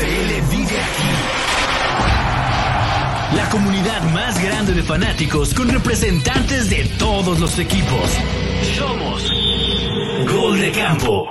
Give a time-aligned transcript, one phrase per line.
[0.00, 1.10] NFL vive aquí.
[3.36, 8.10] La comunidad más grande de fanáticos con representantes de todos los equipos.
[8.76, 9.30] Somos
[10.32, 11.28] Gol de Campo.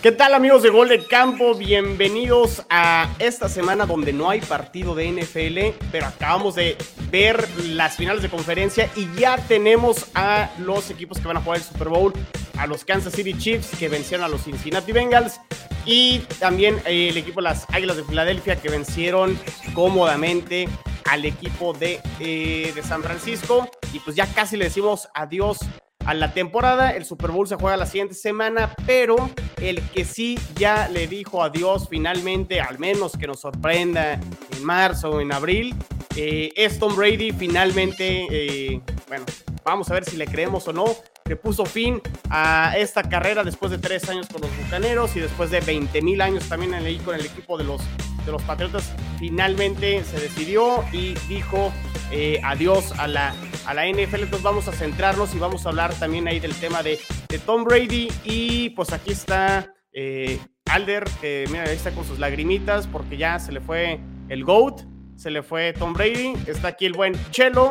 [0.00, 1.54] ¿Qué tal amigos de Gol de Campo?
[1.54, 6.76] Bienvenidos a esta semana donde no hay partido de NFL, pero acabamos de
[7.10, 11.58] ver las finales de conferencia y ya tenemos a los equipos que van a jugar
[11.58, 12.12] el Super Bowl,
[12.58, 15.40] a los Kansas City Chiefs que vencieron a los Cincinnati Bengals
[15.84, 19.38] y también eh, el equipo de las Águilas de Filadelfia que vencieron
[19.74, 20.68] cómodamente
[21.10, 25.58] al equipo de, eh, de San Francisco y pues ya casi le decimos adiós
[26.06, 26.90] a la temporada.
[26.90, 29.30] El Super Bowl se juega la siguiente semana, pero
[29.60, 35.10] el que sí ya le dijo adiós finalmente, al menos que nos sorprenda en marzo
[35.10, 35.74] o en abril,
[36.16, 37.32] eh, es Tom Brady.
[37.32, 39.24] Finalmente, bueno,
[39.64, 40.84] vamos a ver si le creemos o no.
[41.24, 45.50] Le puso fin a esta carrera después de tres años con los Bucaneros y después
[45.50, 47.80] de 20 mil años también ahí con el equipo de los,
[48.26, 48.92] de los Patriotas.
[49.18, 51.72] Finalmente se decidió y dijo
[52.10, 53.34] eh, adiós a la,
[53.66, 54.22] a la NFL.
[54.22, 57.64] Entonces vamos a centrarnos y vamos a hablar también ahí del tema de, de Tom
[57.64, 58.08] Brady.
[58.24, 63.38] Y pues aquí está eh, Alder, que mira, ahí está con sus lagrimitas porque ya
[63.38, 64.82] se le fue el GOAT,
[65.16, 66.34] se le fue Tom Brady.
[66.46, 67.70] Está aquí el buen Chelo.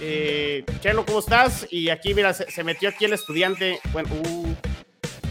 [0.00, 1.66] Eh, Chelo, ¿cómo estás?
[1.70, 3.80] Y aquí, mira, se, se metió aquí el estudiante.
[3.92, 4.54] Bueno, uh,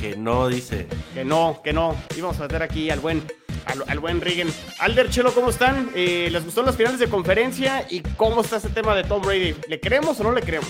[0.02, 0.88] Que no, dice.
[1.14, 1.96] que no, que no.
[2.16, 3.24] Íbamos a meter aquí al buen,
[3.66, 4.48] al, al buen Regan.
[4.80, 5.90] Alder, Chelo, ¿cómo están?
[5.96, 7.86] Eh, ¿Les gustó las finales de conferencia?
[7.90, 9.56] ¿Y cómo está ese tema de Tom Brady?
[9.68, 10.70] ¿Le creemos o no le creemos?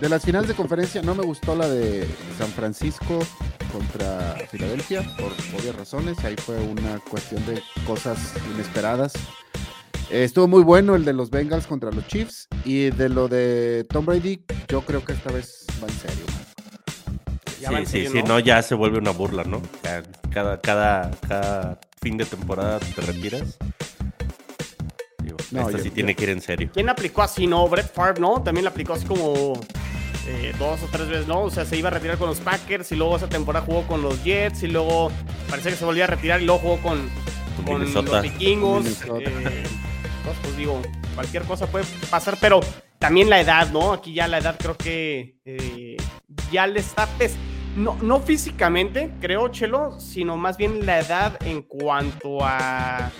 [0.00, 2.06] De las finales de conferencia no me gustó la de
[2.38, 3.18] San Francisco
[3.70, 6.24] contra Filadelfia, por obvias razones.
[6.24, 9.12] Ahí fue una cuestión de cosas inesperadas.
[10.10, 12.48] Eh, estuvo muy bueno el de los Bengals contra los Chiefs.
[12.64, 16.24] Y de lo de Tom Brady, yo creo que esta vez va en serio.
[17.60, 18.24] Ya en sí, sí, ¿no?
[18.28, 19.60] no, ya se vuelve una burla, ¿no?
[19.84, 23.58] Ya Cada, cada, cada fin de temporada te retiras.
[25.22, 26.70] Digo, No, esta yo- sí yo- tiene que ir en serio.
[26.72, 27.68] ¿Quién aplicó así, no?
[27.68, 28.42] Brett Favre, ¿no?
[28.42, 29.52] También la aplicó así como
[30.26, 31.42] eh, dos o tres veces, ¿no?
[31.42, 34.00] O sea, se iba a retirar con los Packers y luego esa temporada jugó con
[34.02, 35.12] los Jets y luego
[35.48, 37.10] parece que se volvía a retirar y luego jugó con,
[37.78, 38.84] los vikingos.
[38.84, 39.20] Minnesota.
[39.30, 39.64] eh,
[40.24, 40.80] pues, digo,
[41.14, 42.60] cualquier cosa puede pasar, pero
[42.98, 43.92] también la edad, ¿no?
[43.92, 45.96] Aquí ya la edad creo que eh,
[46.50, 47.36] ya le está pes
[47.76, 53.10] no, no físicamente, creo, Chelo, sino más bien la edad en cuanto a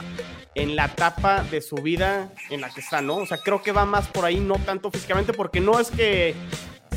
[0.57, 3.17] en la etapa de su vida en la que está, ¿no?
[3.17, 6.35] O sea, creo que va más por ahí, no tanto físicamente, porque no es que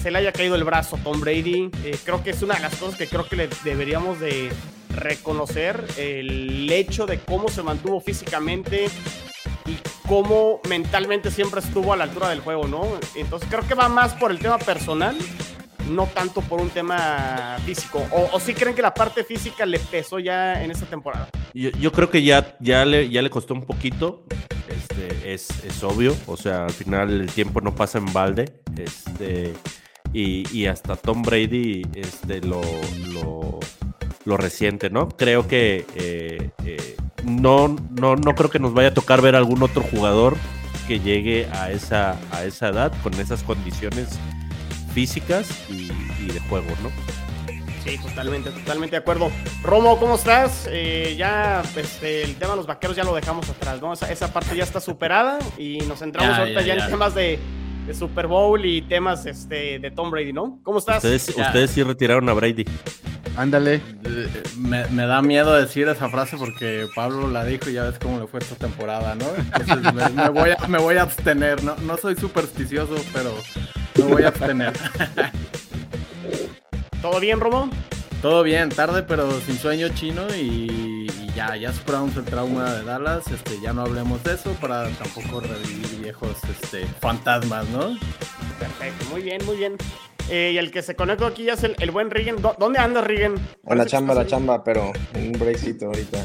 [0.01, 1.69] se le haya caído el brazo Tom Brady.
[1.83, 4.51] eh, creo que es una de las cosas que creo que le deberíamos de
[4.89, 8.87] reconocer, el hecho de cómo se mantuvo físicamente
[9.65, 12.83] y cómo mentalmente siempre estuvo a la altura del juego, ¿no?
[13.15, 15.17] Entonces creo que va más por el tema personal,
[15.89, 18.05] no tanto por un tema físico.
[18.11, 21.29] O, o sí creen que la parte física le pesó ya en esta temporada.
[21.53, 24.25] Yo, creo que ya, ya, le, ya le costó un poquito.
[24.67, 26.15] Este, es, es obvio.
[26.25, 28.61] O sea, al final el tiempo no pasa en balde.
[28.75, 29.53] Este,
[30.13, 32.61] y, y hasta Tom Brady este, lo,
[34.25, 35.09] lo resiente, ¿no?
[35.09, 36.95] Creo que eh, eh,
[37.25, 40.35] no, no, no creo que nos vaya a tocar ver algún otro jugador
[40.87, 44.19] que llegue a esa, a esa edad con esas condiciones
[44.93, 45.89] físicas y,
[46.21, 46.89] y de juego, ¿no?
[47.83, 49.29] Sí, totalmente, totalmente de acuerdo.
[49.61, 50.67] Romo, ¿cómo estás?
[50.71, 53.91] Eh, ya este, el tema de los vaqueros ya lo dejamos atrás, ¿no?
[53.91, 56.87] Esa, esa parte ya está superada y nos centramos Ya, ahorita ya, ya, en ya.
[56.87, 57.39] temas de,
[57.85, 60.59] de Super Bowl y temas este, de Tom Brady, ¿no?
[60.63, 61.03] ¿Cómo estás?
[61.03, 62.65] Ustedes sí retiraron a Brady.
[63.35, 63.81] Ándale.
[64.05, 67.97] Eh, Me, me da miedo decir esa frase porque Pablo la dijo y ya ves
[67.99, 69.25] cómo le fue esta temporada, ¿no?
[69.37, 71.63] Entonces me, me voy, a, me voy a abstener.
[71.63, 73.33] No, no soy supersticioso, pero
[73.97, 74.73] me voy a abstener.
[77.01, 77.69] ¿Todo bien, Romo?
[78.21, 82.83] Todo bien, tarde pero sin sueño chino y, y ya, ya superamos el trauma de
[82.83, 83.27] Dallas.
[83.27, 87.97] Este, ya no hablemos de eso para tampoco revivir viejos este, fantasmas, ¿no?
[88.59, 89.73] Perfecto, muy bien, muy bien.
[90.29, 92.37] Eh, y el que se conectó aquí ya es el, el buen Rigen.
[92.41, 93.35] ¿Dó- ¿Dónde anda Rigen?
[93.67, 96.23] En la chamba, la chamba, pero un breakcito ahorita.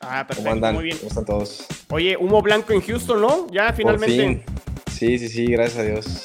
[0.00, 0.74] Ah, ¿Cómo perfecto, andan?
[0.74, 0.96] muy bien.
[0.98, 1.66] ¿Cómo están todos?
[1.90, 3.46] Oye, humo blanco en Houston, ¿no?
[3.52, 4.42] Ya finalmente fin.
[4.90, 6.22] Sí, sí, sí, gracias a Dios.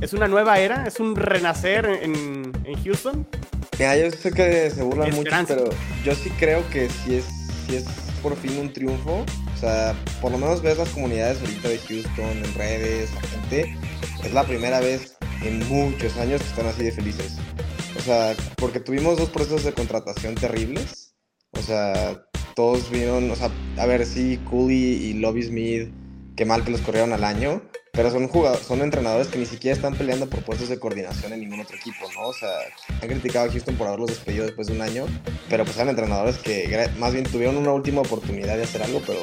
[0.00, 3.26] es una nueva era, es un renacer en, en Houston.
[3.78, 5.56] Mira, yo sé que se burlan mucho, Esperanza.
[5.56, 5.70] pero
[6.04, 7.24] yo sí creo que sí es,
[7.66, 7.84] sí es
[8.22, 9.24] por fin un triunfo.
[9.54, 13.76] O sea, por lo menos ves las comunidades ahorita de Houston, en redes, la gente.
[14.24, 15.13] Es la primera vez
[15.44, 17.36] en muchos años que están así de felices.
[17.96, 21.14] O sea, porque tuvimos dos procesos de contratación terribles.
[21.52, 22.24] O sea,
[22.54, 25.88] todos vieron, o sea, a ver, sí, Cooley y Lobby Smith,
[26.36, 27.62] qué mal que los corrieron al año.
[27.92, 28.28] pero son
[28.60, 32.10] son entrenadores que ni siquiera están peleando por puestos de coordinación en ningún otro equipo,
[32.14, 32.28] ¿no?
[32.28, 32.50] O sea,
[33.00, 35.06] han criticado a Houston por haberlos despedido después de un año,
[35.48, 39.20] pero pues eran entrenadores que más bien tuvieron una última oportunidad de hacer algo, pero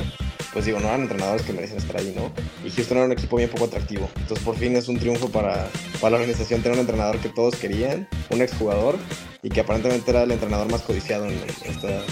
[0.54, 2.32] pues digo, no eran entrenadores que merecen estar ahí, ¿no?
[2.66, 4.10] Y Houston era un equipo bien poco atractivo.
[4.18, 5.68] Entonces por fin es un triunfo para,
[6.00, 8.98] para la organización tener un entrenador que todos querían, un exjugador,
[9.44, 12.04] y que aparentemente era el entrenador más codiciado en esta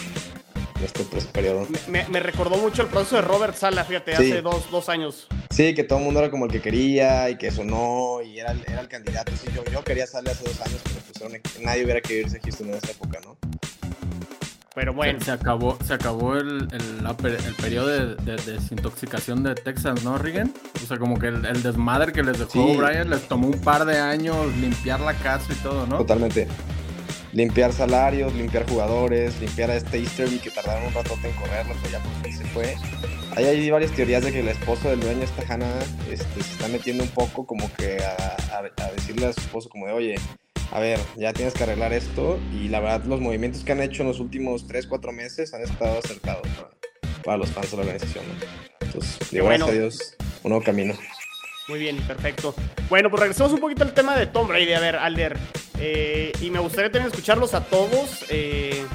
[0.83, 1.03] este
[1.33, 1.67] periodo.
[1.87, 5.27] Me, me, recordó mucho el proceso de Robert Sala, fíjate, hace dos, dos, años.
[5.49, 8.55] Sí, que todo el mundo era como el que quería y que sonó y era,
[8.65, 9.31] era el candidato.
[9.35, 12.41] Sí, yo, yo quería salir hace dos años, pero pues nadie hubiera querido irse a
[12.41, 13.37] Houston en esa época, ¿no?
[14.75, 15.19] Pero bueno.
[15.19, 17.05] Se, acabó, se acabó el, el,
[17.45, 20.53] el periodo de, desintoxicación de Texas, ¿no, Rigen?
[20.75, 23.99] O sea, como que el, desmadre que les dejó Brian les tomó un par de
[23.99, 25.97] años limpiar la casa y todo, ¿no?
[25.97, 26.47] Totalmente
[27.33, 31.91] limpiar salarios, limpiar jugadores, limpiar a este Easterby que tardaron un rato en correrlo, pero
[31.91, 32.75] ya por fin se fue.
[33.35, 35.79] Ahí hay varias teorías de que el esposo del dueño, esta Hannah,
[36.09, 38.61] este, se está metiendo un poco como que a,
[38.95, 40.15] decirle a su esposo como de, oye,
[40.71, 42.39] a ver, ya tienes que arreglar esto.
[42.53, 45.61] Y la verdad, los movimientos que han hecho en los últimos 3, 4 meses han
[45.61, 46.47] estado acertados
[47.23, 48.25] para, los fans de la organización.
[48.81, 50.93] Entonces, digo, gracias a Dios, un nuevo camino.
[51.67, 52.55] Muy bien, perfecto.
[52.89, 54.73] Bueno, pues regresemos un poquito al tema de Tom Brady.
[54.73, 55.37] A ver, Alder,
[55.79, 58.25] eh, y me gustaría también escucharlos a todos.
[58.29, 58.85] Eh,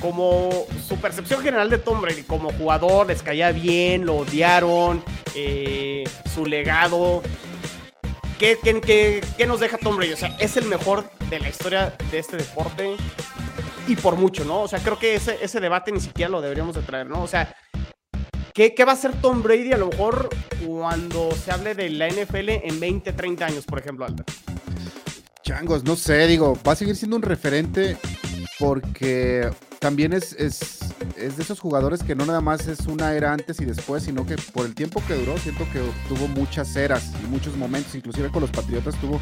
[0.00, 5.02] como su percepción general de Tom Brady como jugador, les caía bien, lo odiaron,
[5.34, 7.22] eh, su legado.
[8.40, 8.56] ¿Qué,
[9.36, 10.14] qué, nos deja Tom Brady?
[10.14, 12.96] O sea, es el mejor de la historia de este deporte
[13.86, 14.62] y por mucho, ¿no?
[14.62, 17.22] O sea, creo que ese, ese debate ni siquiera lo deberíamos de traer, ¿no?
[17.22, 17.54] O sea,
[18.54, 20.30] ¿qué, ¿qué va a ser Tom Brady a lo mejor
[20.66, 24.24] cuando se hable de la NFL en 20, 30 años, por ejemplo, Alter?
[25.42, 27.98] Changos, no sé, digo, va a seguir siendo un referente
[28.58, 29.50] porque
[29.80, 30.34] también es,
[31.20, 34.26] es, de esos jugadores que no nada más es una era antes y después, sino
[34.26, 38.30] que por el tiempo que duró, siento que tuvo muchas eras y muchos momentos, inclusive
[38.30, 39.20] con los Patriotas tuvo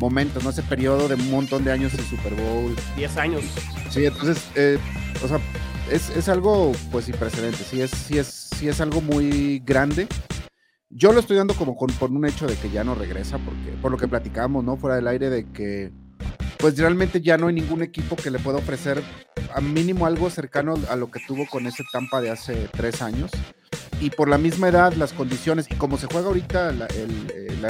[0.00, 0.50] momentos, ¿no?
[0.50, 2.74] Ese periodo de un montón de años en Super Bowl.
[2.96, 3.42] 10 años.
[3.90, 4.78] Sí, entonces, eh,
[5.24, 5.40] o sea,
[5.90, 10.06] es, es, algo pues sin precedentes, sí es, sí, es, sí es algo muy grande
[10.90, 13.76] yo lo estoy dando como con, por un hecho de que ya no regresa, porque
[13.82, 14.76] por lo que platicamos, ¿no?
[14.76, 15.92] Fuera del aire de que
[16.58, 19.02] pues realmente ya no hay ningún equipo que le pueda ofrecer
[19.54, 23.30] a mínimo algo cercano a lo que tuvo con ese Tampa de hace tres años.
[24.00, 26.86] Y por la misma edad, las condiciones, y como se juega ahorita la,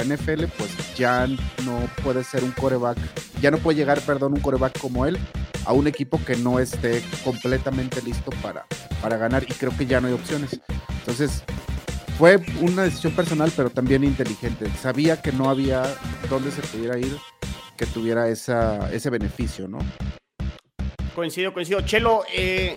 [0.03, 1.25] NFL, eh, pues ya
[1.65, 2.97] no puede ser un coreback,
[3.41, 5.17] ya no puede llegar, perdón, un coreback como él
[5.65, 8.65] a un equipo que no esté completamente listo para,
[9.01, 9.43] para ganar.
[9.43, 10.59] Y creo que ya no hay opciones.
[10.99, 11.43] Entonces,
[12.17, 14.69] fue una decisión personal, pero también inteligente.
[14.81, 15.83] Sabía que no había
[16.29, 17.17] dónde se pudiera ir
[17.79, 19.79] que tuviera esa, ese beneficio, ¿no?
[21.15, 21.79] Coincido, coincido.
[21.81, 22.75] Chelo, eh,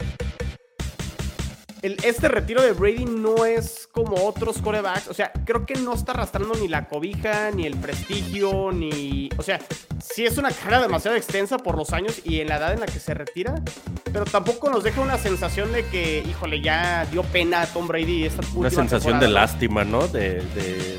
[1.82, 5.08] este retiro de Brady no es como otros corebacks.
[5.08, 9.28] O sea, creo que no está arrastrando ni la cobija, ni el prestigio, ni.
[9.38, 9.58] O sea,
[10.00, 12.86] sí es una carrera demasiado extensa por los años y en la edad en la
[12.86, 13.56] que se retira.
[14.04, 18.26] Pero tampoco nos deja una sensación de que, híjole, ya dio pena a Tom Brady
[18.26, 20.06] esta Una sensación de lástima, ¿no?
[20.06, 20.42] De,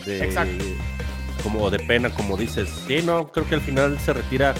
[0.05, 0.65] de, Exacto.
[1.43, 2.69] Como de pena, como dices.
[2.87, 4.55] Sí, no, creo que al final se retira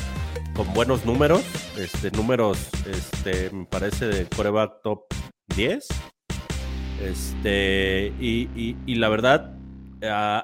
[0.55, 1.41] con buenos números.
[1.77, 5.05] Este, números, este, me parece de coreback top
[5.55, 5.87] 10
[7.03, 9.55] este, y, y, la verdad,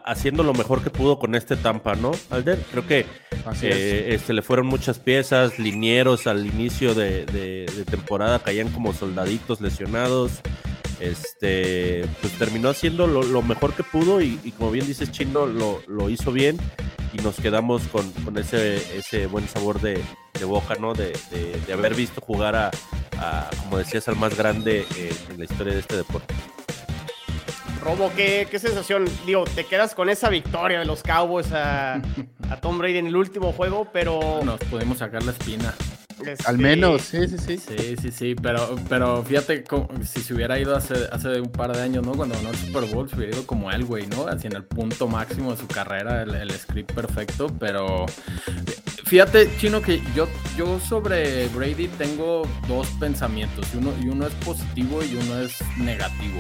[0.06, 2.59] haciendo lo mejor que pudo con este Tampa, ¿no, Alder?
[2.71, 3.06] Creo que
[3.62, 10.41] eh, este, le fueron muchas piezas, linieros al inicio de, temporada caían como soldaditos lesionados.
[11.00, 16.10] Este, pues terminó haciendo lo, mejor que pudo y, como bien dices, Chino lo, lo
[16.10, 16.58] hizo bien
[17.13, 20.03] y nos quedamos con, con ese, ese buen sabor de,
[20.38, 20.94] de boca, ¿no?
[20.94, 22.72] De, de, haber visto jugar a,
[23.63, 26.34] como decías, al más grande eh, en la historia de este deporte.
[27.82, 29.06] Robo, ¿qué, ¿qué, sensación?
[29.25, 31.96] Digo, te quedas con esa victoria de los Cowboys a,
[32.50, 34.41] a Tom Brady en el último juego, pero...
[34.44, 35.74] Nos podemos sacar la espina.
[36.45, 37.57] Al menos, sí, sí, sí.
[37.57, 39.63] Sí, sí, sí, pero, pero fíjate,
[40.05, 42.13] si se hubiera ido hace, hace un par de años, ¿no?
[42.13, 44.27] Cuando ganó el Super Bowl, se hubiera ido como él, güey, ¿no?
[44.27, 48.05] Así en el punto máximo de su carrera, el, script perfecto, pero
[49.05, 54.33] fíjate, Chino, que yo, yo sobre Brady tengo dos pensamientos, y uno, y uno es
[54.35, 56.39] positivo y uno es negativo.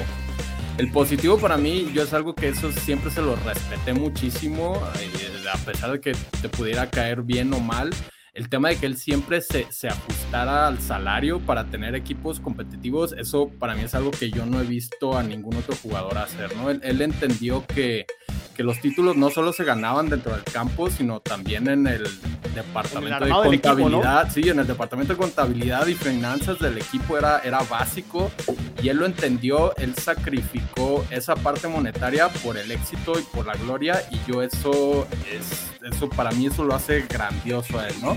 [0.77, 5.49] El positivo para mí, yo es algo que eso siempre se lo respeté muchísimo, eh,
[5.53, 7.89] a pesar de que te pudiera caer bien o mal
[8.33, 13.49] el tema de que él siempre se, ajustara al salario para tener equipos competitivos, eso
[13.59, 16.69] para mí es algo que yo no he visto a ningún otro jugador hacer, ¿no?
[16.69, 18.05] Él, entendió que,
[18.55, 22.03] que los títulos no solo se ganaban dentro del campo, sino también en el
[22.53, 24.31] departamento de contabilidad.
[24.31, 28.31] Sí, en el departamento de contabilidad y finanzas del equipo era, era básico
[28.81, 33.53] y él lo entendió, él sacrificó esa parte monetaria por el éxito y por la
[33.53, 38.15] gloria y yo eso es, eso para mí eso lo hace grandioso a él, ¿no?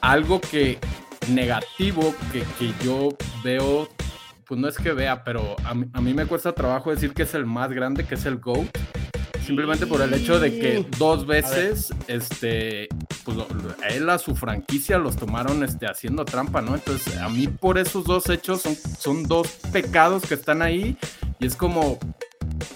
[0.00, 0.78] Algo que
[1.28, 3.08] negativo que, que yo
[3.42, 3.88] veo
[4.46, 7.46] pues no es que vea, pero a mí, me cuesta trabajo decir que es el
[7.46, 8.68] más grande, que es el GOAT.
[9.44, 12.88] Simplemente por el hecho de que dos veces, este,
[13.24, 13.36] pues
[13.90, 16.74] él a su franquicia los tomaron este, haciendo trampa, ¿no?
[16.74, 20.96] Entonces, a mí por esos dos hechos son, son dos pecados que están ahí
[21.40, 21.98] y es como,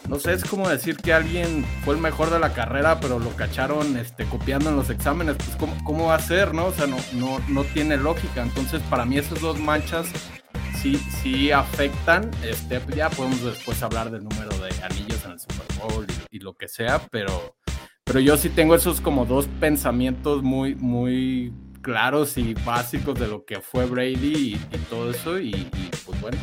[0.09, 3.31] no sé, es como decir que alguien fue el mejor de la carrera, pero lo
[3.31, 6.67] cacharon este, copiando en los exámenes, pues ¿cómo, cómo va a ser, no?
[6.67, 8.43] O sea, no, no, no tiene lógica.
[8.43, 10.09] Entonces, para mí esas dos manchas
[10.81, 12.31] sí, sí afectan.
[12.45, 16.39] Este, pues, ya podemos después hablar del número de anillos en el Super Bowl y,
[16.39, 17.57] lo que sea, pero,
[18.05, 23.45] pero yo sí tengo esos como dos pensamientos muy, muy claros y básicos de lo
[23.45, 25.39] que fue Brady y, todo eso.
[25.39, 25.69] Y,
[26.07, 26.39] pues bueno,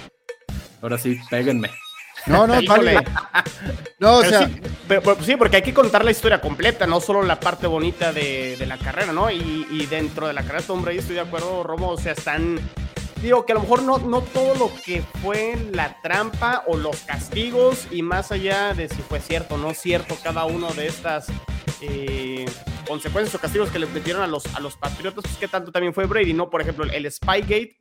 [0.81, 1.69] ahora sí, péguenme.
[2.27, 3.03] No, no, vale.
[3.99, 4.49] No, o sea.
[5.23, 8.77] Sí, porque hay que contar la historia completa, no solo la parte bonita de, la
[8.77, 9.31] carrera, ¿no?
[9.31, 12.13] Y, y, dentro de la carrera de Tom Brady, estoy de acuerdo, Romo, o sea,
[12.13, 12.59] están
[13.21, 16.97] digo que a lo mejor no, no todo lo que fue la trampa o los
[17.01, 21.27] castigos y más allá de si fue cierto o no cierto cada uno de estas
[21.81, 22.45] eh,
[22.87, 25.93] consecuencias o castigos que le metieron a los, a los Patriotas, pues qué tanto también
[25.93, 26.49] fue Brady, ¿no?
[26.49, 27.77] Por ejemplo, el Spygate,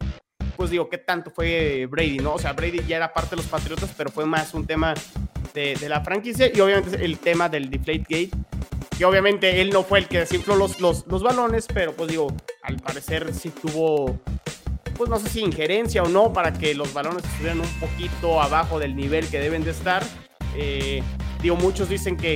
[0.57, 2.35] pues digo, qué tanto fue Brady, ¿no?
[2.35, 4.95] O sea, Brady ya era parte de los Patriotas, pero fue más un tema
[5.53, 8.31] de, la franquicia y obviamente el tema del Deflategate
[8.97, 12.29] que obviamente él no fue el que desinfló los, los, los, balones, pero pues digo,
[12.63, 14.21] al parecer sí tuvo
[14.97, 18.79] pues no sé si injerencia o no, para que los balones estuvieran un poquito abajo
[18.79, 20.03] del nivel que deben de estar.
[20.57, 21.03] Eh,
[21.43, 22.35] digo, muchos dicen que,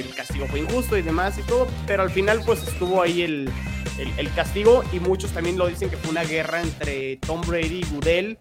[0.00, 3.50] el castigo fue injusto y demás y todo, pero al final pues estuvo ahí el,
[4.18, 7.94] el, castigo y muchos también lo dicen que fue una guerra entre Tom Brady y
[7.94, 8.38] Goodell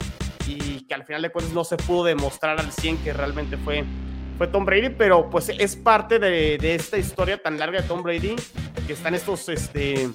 [0.48, 3.84] y que al final de cuentas no se pudo demostrar al 100 que realmente fue,
[4.38, 8.04] fue Tom Brady, pero pues es parte de, de esta historia tan larga de Tom
[8.04, 8.36] Brady
[8.86, 10.10] que están estos, este,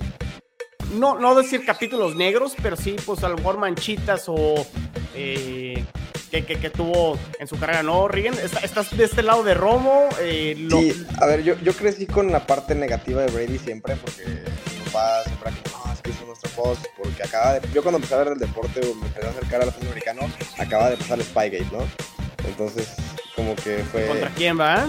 [0.94, 4.66] no, no decir capítulos negros, pero sí, pues a lo mejor manchitas o
[5.14, 5.84] eh,
[6.30, 8.34] que, que, tuvo en su carrera, ¿no, Rigen?
[8.62, 10.08] ¿Estás de este lado de Romo?
[10.20, 14.24] Eh, Sí, a ver, yo, yo crecí con la parte negativa de Brady siempre, porque
[14.24, 17.68] mi papá siempre no, es que es nuestro post, porque acaba de...
[17.72, 20.22] Yo cuando empecé a ver el deporte o me empecé a acercar al fútbol americano,
[20.58, 21.86] acaba de pasar el Spygate, ¿no?
[22.46, 22.94] Entonces,
[23.34, 24.06] como que fue...
[24.06, 24.88] ¿Contra quién va?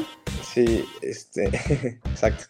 [0.53, 1.47] Sí, este,
[2.05, 2.45] exacto.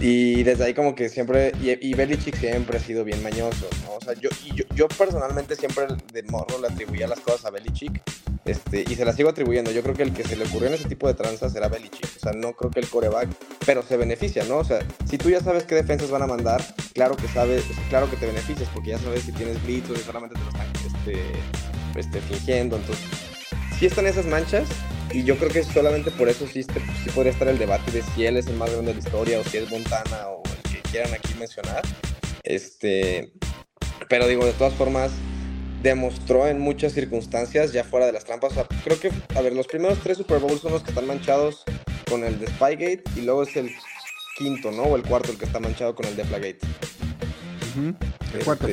[0.00, 3.94] Y desde ahí como que siempre, y, y Belichick siempre ha sido bien mañoso, ¿no?
[3.94, 8.02] O sea, yo, yo, yo, personalmente siempre de morro le atribuía las cosas a Belichick,
[8.44, 9.70] este, y se las sigo atribuyendo.
[9.70, 12.16] Yo creo que el que se le ocurrió en ese tipo de tranzas era Belichick,
[12.16, 13.28] o sea, no creo que el coreback,
[13.64, 14.58] pero se beneficia, ¿no?
[14.58, 16.62] O sea, si tú ya sabes qué defensas van a mandar,
[16.94, 20.34] claro que sabes, claro que te beneficias, porque ya sabes si tienes blitz o solamente
[20.34, 23.04] te lo están este, este, fingiendo, entonces,
[23.78, 24.68] si están esas manchas,
[25.12, 28.24] y yo creo que solamente por eso sí, sí, podría estar el debate de si
[28.24, 30.82] él es el más grande de la historia o si es Montana o el que
[30.90, 31.82] quieran aquí mencionar.
[32.42, 33.32] Este,
[34.08, 35.12] pero digo, de todas formas,
[35.82, 38.52] demostró en muchas circunstancias, ya fuera de las trampas.
[38.52, 41.06] O sea, creo que, a ver, los primeros tres Super Bowls son los que están
[41.06, 41.64] manchados
[42.08, 43.70] con el de Spygate y luego es el
[44.36, 44.84] quinto, ¿no?
[44.84, 46.58] O el cuarto el que está manchado con el de Flagate.
[48.34, 48.66] El cuarto.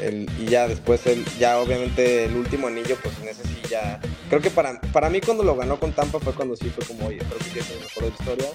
[0.00, 4.00] Este, y ya después, el, ya obviamente el último anillo, pues en ese sí ya.
[4.28, 7.08] Creo que para, para mí cuando lo ganó con Tampa fue cuando sí fue como,
[7.08, 8.48] oye, creo que es el mejor de la historia.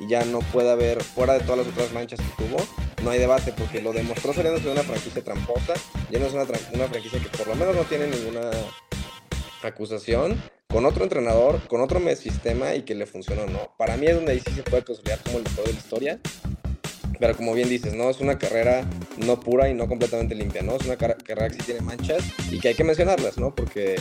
[0.00, 2.58] Y ya no puede haber, fuera de todas las otras manchas que tuvo,
[3.04, 5.74] no hay debate porque lo demostró saliendo de una franquicia tramposa.
[6.10, 8.50] Ya no es una, una franquicia que por lo menos no tiene ninguna
[9.62, 13.74] acusación con otro entrenador, con otro sistema y que le funcionó, ¿no?
[13.76, 16.20] Para mí es donde ahí sí se puede consolidar como el mejor de la historia
[17.22, 18.10] pero como bien dices, ¿no?
[18.10, 18.84] Es una carrera
[19.16, 20.74] no pura y no completamente limpia, ¿no?
[20.74, 23.54] Es una carrera que sí tiene manchas y que hay que mencionarlas, ¿no?
[23.54, 23.94] Porque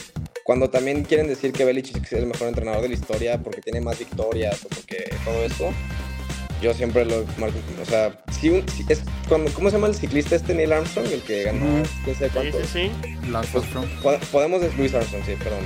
[0.43, 3.79] cuando también quieren decir que Belichick es el mejor entrenador de la historia porque tiene
[3.79, 5.71] más victorias o porque todo eso,
[6.63, 10.55] yo siempre lo marco, o sea, si, es cuando, ¿cómo se llama el ciclista este
[10.55, 11.85] Neil Armstrong, el que ganó,
[12.41, 12.91] Sí, sí, sí.
[14.01, 15.59] Pues, podemos, Luis Armstrong, sí, perdón.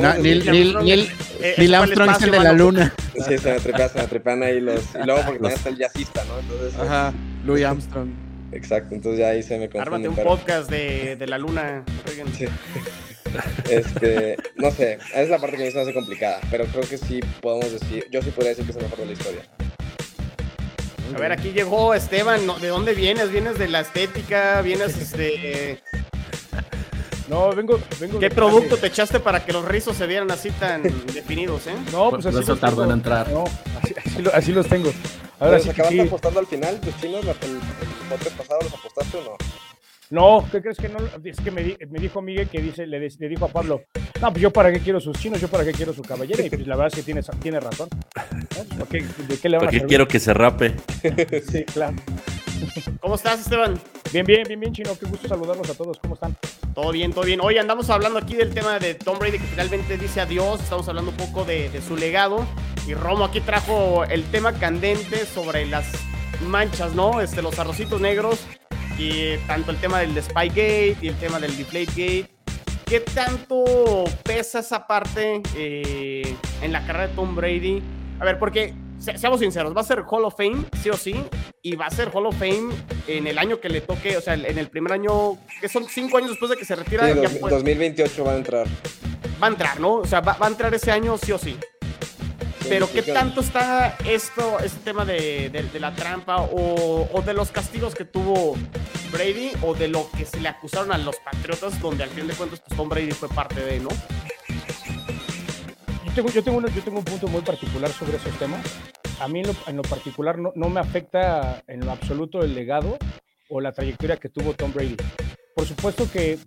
[0.00, 0.44] Neil,
[0.82, 1.10] Neil,
[1.58, 2.94] Neil, Armstrong es el de la luna.
[3.14, 4.82] Sí, se me tripean, se me tripean ahí los.
[4.94, 6.38] Y luego porque también está el jazzista, ¿no?
[6.38, 6.80] Entonces.
[6.80, 7.12] Ajá,
[7.44, 8.08] Louis Armstrong.
[8.52, 10.06] Exacto, entonces ya ahí se me confunde.
[10.06, 11.84] Ármate un podcast de, de la luna.
[12.38, 12.46] Sí.
[13.70, 16.98] Este, no sé, esa es la parte que me se hace complicada, pero creo que
[16.98, 19.42] sí podemos decir, yo sí podría decir que es el mejor de la historia.
[21.14, 23.30] A ver, aquí llegó Esteban, ¿de dónde vienes?
[23.30, 24.60] ¿Vienes de la estética?
[24.60, 25.82] ¿Vienes este
[27.32, 30.82] no, vengo, vengo ¿Qué producto te echaste para que los rizos se vieran así tan
[31.14, 31.74] definidos, eh?
[31.90, 32.38] No, pues así.
[32.38, 33.28] Eso tardó en entrar.
[33.30, 33.44] No,
[33.82, 34.92] Así, así lo- así los tengo.
[35.40, 37.24] Ahora ¿Los sí acabaste apostando al final, tus chinos?
[37.24, 39.36] ¿La- ¿El, el podcast pasado los apostaste o no?
[40.10, 40.98] No, ¿qué crees que no?
[41.24, 43.82] Es que me, di- me dijo Miguel que dice, le, de- le dijo a Pablo,
[44.20, 46.44] no, pues yo para qué quiero sus chinos, yo para qué quiero su caballera.
[46.44, 47.88] Y pues la verdad es que tiene, tiene razón.
[48.68, 48.76] ¿no?
[48.76, 49.88] ¿Por qué- ¿De qué le van a Porque servir?
[49.88, 50.74] quiero que se rape.
[51.50, 51.96] Sí, claro.
[53.00, 53.80] ¿Cómo estás, Esteban?
[54.12, 54.96] Bien, bien, bien, bien, Chino.
[54.98, 55.98] Qué gusto saludarlos a todos.
[55.98, 56.36] ¿Cómo están?
[56.74, 57.40] Todo bien, todo bien.
[57.40, 60.60] Hoy andamos hablando aquí del tema de Tom Brady que finalmente dice adiós.
[60.60, 62.46] Estamos hablando un poco de, de su legado.
[62.86, 65.86] Y Romo aquí trajo el tema candente sobre las
[66.48, 67.20] manchas, ¿no?
[67.20, 68.40] Este, los arrocitos negros.
[68.98, 72.28] Y tanto el tema del Spygate y el tema del Deflategate.
[72.84, 77.82] ¿Qué tanto pesa esa parte eh, en la carrera de Tom Brady?
[78.20, 81.14] A ver, porque se- seamos sinceros, va a ser Hall of Fame, sí o sí,
[81.62, 82.72] y va a ser Hall of Fame
[83.06, 86.18] en el año que le toque, o sea, en el primer año, que son cinco
[86.18, 88.66] años después de que se retira, Sí, fue- 2028 va a entrar.
[89.42, 89.94] va a entrar, ¿no?
[89.94, 91.56] O sea, va, va a entrar ese año sí o sí.
[92.68, 97.34] Pero ¿qué tanto está esto, este tema de, de- de la trampa o, o de
[97.34, 98.56] los castigos que tuvo
[99.12, 102.34] Brady o de lo que se le acusaron a los Patriotas, donde al fin de
[102.34, 103.88] cuentas pues, Tom Brady fue parte de, ¿no?
[106.14, 108.60] Yo tengo, yo, tengo una- yo tengo un punto muy particular sobre esos temas.
[109.20, 112.54] A mí en lo, en lo particular no, no me afecta en lo absoluto el
[112.54, 112.98] legado
[113.48, 114.96] o la trayectoria que tuvo Tom Brady.
[115.54, 116.38] Por supuesto que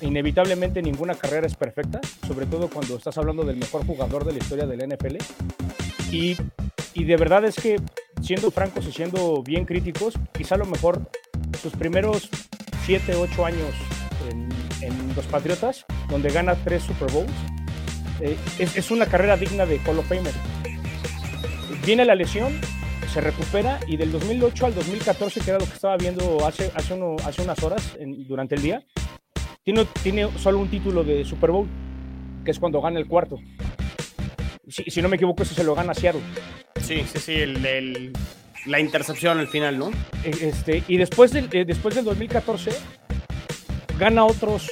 [0.00, 4.38] inevitablemente ninguna carrera es perfecta, sobre todo cuando estás hablando del mejor jugador de la
[4.38, 5.16] historia del NFL.
[6.10, 6.36] Y,
[6.94, 7.76] y de verdad es que,
[8.22, 11.10] siendo francos y siendo bien críticos, quizá a lo mejor
[11.60, 12.30] sus primeros
[12.86, 13.74] 7, 8 años
[14.30, 14.48] en,
[14.82, 17.32] en los Patriotas, donde gana tres Super Bowls,
[18.22, 20.32] eh, es, es una carrera digna de Hall of Famer.
[21.84, 22.52] Viene la lesión,
[23.12, 26.94] se recupera y del 2008 al 2014, que era lo que estaba viendo hace, hace,
[26.94, 28.82] uno- hace unas horas en- durante el día,
[29.64, 31.68] tiene, tiene solo un título de Super Bowl,
[32.44, 33.38] que es cuando gana el cuarto.
[34.68, 36.20] Si, si no me equivoco, ese se lo gana Seattle.
[36.80, 38.12] Sí, sí, sí, el, el-
[38.66, 39.90] la intercepción al final, ¿no?
[40.22, 42.70] Eh, Este, y después del, eh, después del 2014
[43.98, 44.70] gana otros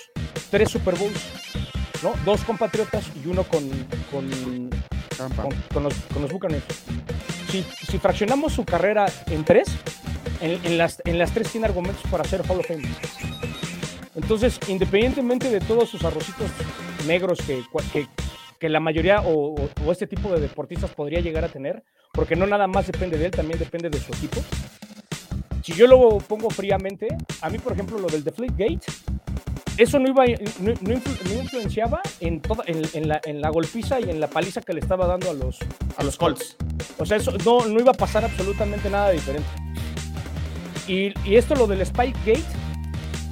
[0.51, 1.19] tres Super Bowls,
[2.03, 2.13] ¿no?
[2.25, 3.69] Dos con Patriotas y uno con,
[4.11, 4.31] con,
[5.37, 6.65] con, con los, con los Buccaneers.
[7.51, 9.69] Si, si fraccionamos su carrera en tres,
[10.41, 12.87] en, en las, en las tres tiene argumentos para ser Hall of Fame.
[14.15, 16.51] Entonces, independientemente de todos sus arrocitos
[17.07, 18.07] negros que, que,
[18.59, 22.35] que la mayoría o, o- o este tipo de deportistas podría llegar a tener, porque
[22.37, 24.41] no nada más depende de él, también depende de su equipo.
[25.63, 27.09] Si yo lo pongo fríamente,
[27.43, 28.81] a mí, por ejemplo, lo del Deflategate,
[29.79, 33.49] eso no, iba, no, no influ- no influenciaba en, toda, en, en la, en la
[33.51, 35.59] golpiza y en la paliza que le estaba dando a los,
[35.97, 36.57] A los Colts.
[36.99, 39.49] o sea, eso no, no iba a pasar absolutamente nada diferente.
[40.87, 42.43] Y, y esto, lo del Spikegate,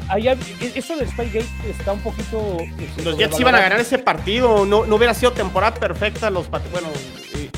[0.08, 2.58] allá, e, eso del Spikegate está un poquito.
[2.78, 6.48] este, Los Jets iban a ganar ese partido, no, no hubiera sido temporada perfecta los
[6.50, 6.88] Bueno,
[7.34, 7.50] eh,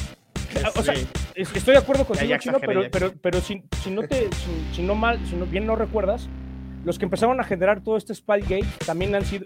[0.76, 4.02] O sea, este, es- estoy de acuerdo contigo, Chino, pero, pero, pero si, si no
[4.02, 6.28] te, si, si no mal, si no, bien no recuerdas,
[6.88, 9.44] los que empezaron a generar todo este Spygate también han sido,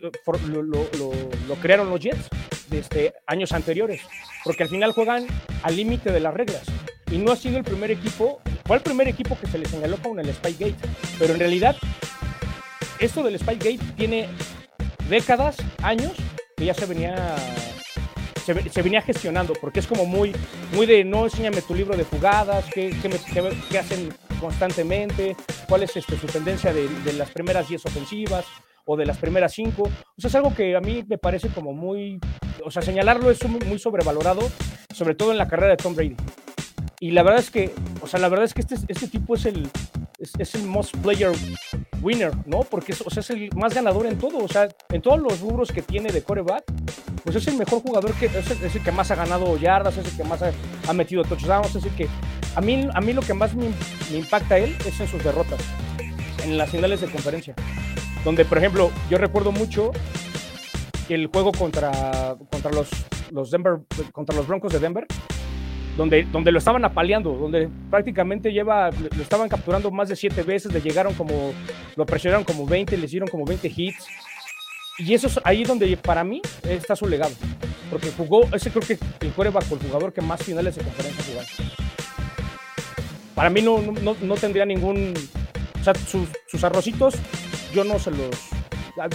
[0.48, 2.28] lo, lo- crearon los Jets
[2.70, 4.00] desde años anteriores,
[4.44, 5.26] porque al final juegan
[5.64, 6.62] al límite de las reglas.
[7.10, 9.96] Y no ha sido el primer equipo, fue el primer equipo que se le señaló
[9.96, 10.76] con el Spygate,
[11.18, 11.74] pero en realidad
[13.00, 14.28] esto del Spygate tiene
[15.08, 16.12] décadas, años,
[16.56, 17.34] que ya se venía
[18.46, 20.32] se, ve- se venía gestionando, porque es como muy,
[20.74, 22.94] muy de no enséñame tu libro de jugadas, qué
[23.78, 24.10] hacen
[24.42, 25.34] constantemente,
[25.68, 28.44] cuál es este, su tendencia de, de las primeras 10 ofensivas
[28.84, 29.82] o de las primeras 5.
[29.82, 32.20] O sea, es algo que a mí me parece como muy,
[32.64, 34.42] o sea, señalarlo es muy, sobrevalorado,
[34.92, 36.16] sobre todo en la carrera de Tom Brady.
[37.00, 39.46] Y la verdad es que, o sea, la verdad es que este, este tipo es
[39.46, 39.68] el,
[40.18, 41.32] es, el most player
[42.00, 42.60] winner, ¿no?
[42.60, 45.40] Porque es, o sea, es el más ganador en todo, o sea, en todos los
[45.40, 46.64] rubros que tiene de coreback,
[47.24, 49.96] pues es el mejor jugador que es el, es el que más ha ganado yardas,
[49.96, 50.52] es el que más ha,
[50.86, 52.08] ha metido touchdowns, es el que
[52.54, 53.70] a mí, a mí lo que más me,
[54.12, 55.60] impacta a él es en sus derrotas,
[56.44, 57.54] en las finales de conferencia,
[58.24, 59.92] donde por ejemplo yo recuerdo mucho
[61.08, 63.80] el juego contra, contra los, Denver,
[64.12, 65.06] contra los Broncos de Denver,
[65.96, 70.72] donde, donde lo estaban apaleando, donde prácticamente lleva, lo estaban capturando más de siete veces,
[70.72, 71.52] le llegaron como,
[71.96, 74.06] lo presionaron como 20, le hicieron como 20 hits.
[74.98, 77.34] Y eso es ahí donde para mí está su legado.
[77.90, 81.24] Porque jugó, ese creo que el quarterback o el jugador que más finales de conferencia
[81.24, 81.81] jugó.
[83.34, 85.14] Para mí no, no, no- tendría ningún...
[85.80, 87.14] O sea, sus, sus arrocitos,
[87.74, 88.30] yo no se los...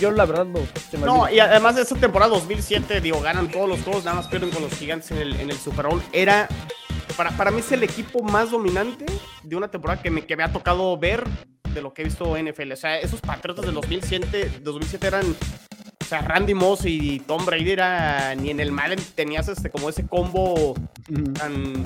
[0.01, 0.59] Yo la verdad no...
[0.89, 4.17] Se me No, y además de esa temporada 2007, digo, ganan todos los juegos, nada
[4.17, 6.01] más pierden con los gigantes en el, en el Super Bowl.
[6.11, 6.47] Era,
[7.15, 9.05] para, para mí es el equipo más dominante
[9.43, 11.23] de una temporada que me, que me ha tocado ver
[11.73, 12.71] de lo que he visto en NFL.
[12.71, 15.25] O sea, esos Patriotas del 2007, 2007 eran,
[16.01, 19.89] o sea, Randy Moss y Tom Brady era, ni en el Madden tenías este, como
[19.89, 20.73] ese combo
[21.35, 21.85] tan,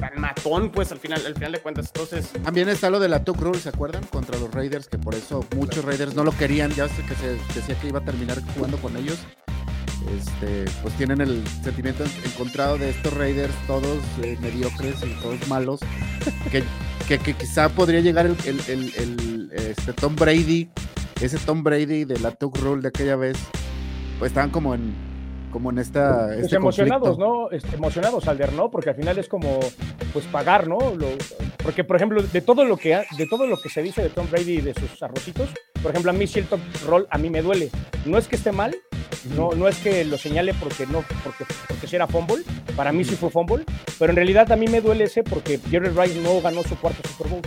[0.00, 1.86] tan matón, pues al final, al final de cuentas.
[1.86, 4.02] Entonces, También está lo de la Tuck Rule, ¿se acuerdan?
[4.04, 7.34] Contra los Raiders, que por eso muchos Raiders no lo querían, ya sé que se
[7.54, 9.18] decía que iba a terminar jugando con ellos.
[10.18, 15.46] Este, pues tienen el sentimiento en- encontrado de estos Raiders, todos eh, mediocres y todos
[15.48, 15.80] malos,
[16.50, 16.64] que,
[17.06, 20.70] que, que quizá podría llegar el, el- el- el, este, Tom Brady,
[21.20, 23.36] ese Tom Brady de la Tuck Rule de aquella vez,
[24.18, 24.94] pues estaban como en
[25.50, 27.48] como en esta Pues este emocionados, conflicto.
[27.50, 27.50] ¿no?
[27.50, 28.70] Este, emocionados, Alder, ¿no?
[28.70, 29.60] Porque al final es como,
[30.12, 30.78] pues pagar, ¿no?
[30.96, 31.06] Lo-
[31.62, 34.08] porque, por ejemplo, de todo lo que ha- de todo lo que se dice de
[34.08, 35.48] Tom Brady y de sus arrocitos,
[35.82, 37.70] por ejemplo, a mí top roll a mí me duele.
[38.06, 38.74] No es que esté mal,
[39.36, 42.42] no, no es que lo señale porque no, porque, porque sí era fumble,
[42.76, 43.64] para mí sí fue fumble,
[43.98, 47.06] pero en realidad a mí me duele ese porque Jerry Rice no ganó su cuarto
[47.08, 47.42] Super Bowl.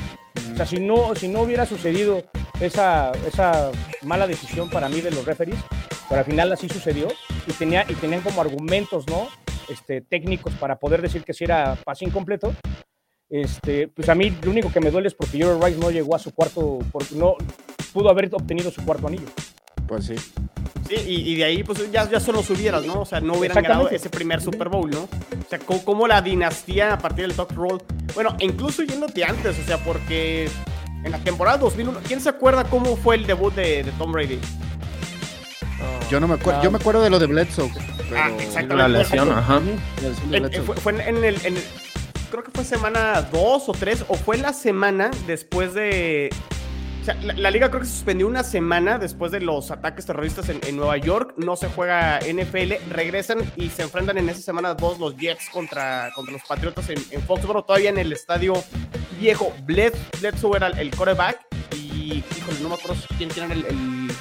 [0.54, 2.24] O sea, si no, si no hubiera sucedido
[2.60, 3.72] esa, esa
[4.04, 5.60] mala decisión para mí de los referees,
[6.08, 7.08] pero al final así sucedió
[7.48, 9.28] y, tenía, y tenían como argumentos, ¿no?
[9.70, 12.54] Este, técnicos para poder decir que si era pase incompleto.
[13.30, 16.16] Este, pues a mí lo único que me duele es porque Jerry Rice no llegó
[16.16, 17.36] a su cuarto, porque no
[17.92, 19.28] pudo haber obtenido su cuarto anillo.
[19.88, 20.16] Pues sí.
[20.88, 23.02] Sí, y, y de ahí, pues ya, ya solo hubieras, ¿no?
[23.02, 25.02] O sea, no hubieran ganado ese primer Super Bowl, ¿no?
[25.04, 27.82] O sea, co- como la dinastía a partir del Top Roll.
[28.14, 30.50] Bueno, incluso yéndote antes, o sea, porque
[31.04, 34.40] en la temporada 2001, ¿quién se acuerda cómo fue el debut de, de Tom Brady?
[36.10, 37.72] Yo no me acuerdo, yo me acuerdo de lo de Bledsoe.
[38.10, 38.76] Pero Ah, exactamente.
[38.76, 39.60] La lesión, ajá.
[40.02, 40.60] La lesión de En- Bledsoe.
[40.60, 41.64] en- fue, fue en, el, en el-
[42.30, 46.30] Creo que fue semana 2 o 3, o fue la semana después de.
[47.04, 50.06] O sea, la, la liga creo que se suspendió una semana después de los ataques
[50.06, 51.34] terroristas en, en Nueva York.
[51.36, 56.12] No se juega NFL, regresan y se enfrentan en esa semana dos los Jets contra,
[56.16, 58.54] contra los Patriotas en, en Foxborough, todavía en el estadio
[59.20, 59.54] viejo.
[59.66, 61.40] Bled, Bledsoe era el, quarterback
[61.76, 64.12] y, híjole, no me acuerdo quién tiene el, el-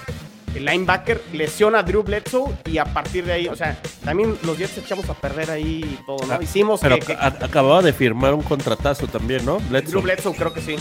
[0.56, 4.58] el linebacker, lesiona a Drew Bledsoe y a partir de ahí, o sea, también los
[4.58, 6.34] Jets echamos a perder ahí y todo, ¿no?
[6.34, 9.60] Ah, Hicimos Pero que, que- acababa de firmar un contratazo también, ¿no?
[9.60, 9.90] Bledsoe.
[9.92, 10.76] Drew Bledsoe creo que sí.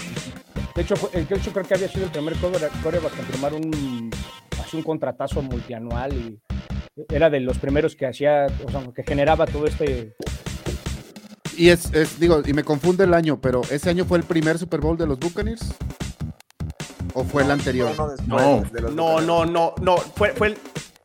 [0.76, 4.10] De hecho, fue- de hecho creo que había sido el primer coreback en firmar un,
[4.64, 6.40] así un contratazo multianual y
[7.10, 10.16] era de los primeros que hacía, o sea, que generaba todo este...
[11.58, 14.58] Y es, es, digo, y me confunde el año, pero ¿ese año fue el primer
[14.58, 15.74] Super Bowl de los Buccaneers?
[17.14, 17.90] ¿O fue el anterior?
[18.26, 18.38] No,
[18.96, 19.98] No, no, no, no.
[19.98, 20.58] Fue, fue el.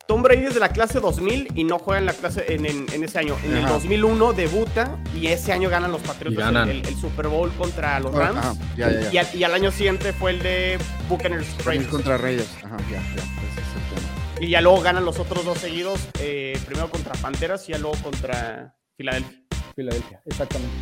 [0.08, 2.86] Tom Brady es de la clase 2000 y no juega en la clase en, en-
[2.92, 3.36] en ese año.
[3.44, 3.72] En el Ajá.
[3.74, 6.68] 2001 debuta y ese año ganan los Patriotas ganan.
[6.68, 8.38] El, el Super Bowl contra los Rams.
[8.38, 9.12] ajá, ya, ya, ya.
[9.12, 11.88] Y, al, y al año siguiente fue el de Buccaneers Raiders.
[11.88, 12.48] contra Raiders.
[12.62, 12.98] Ajá, ya, ya.
[13.00, 14.40] ese es el tema.
[14.40, 16.08] Y ya luego ganan los otros dos seguidos.
[16.20, 19.42] eh, primero contra Panteras y ya luego contra Filadelfia.
[19.74, 20.74] Filadelfia, exactamente.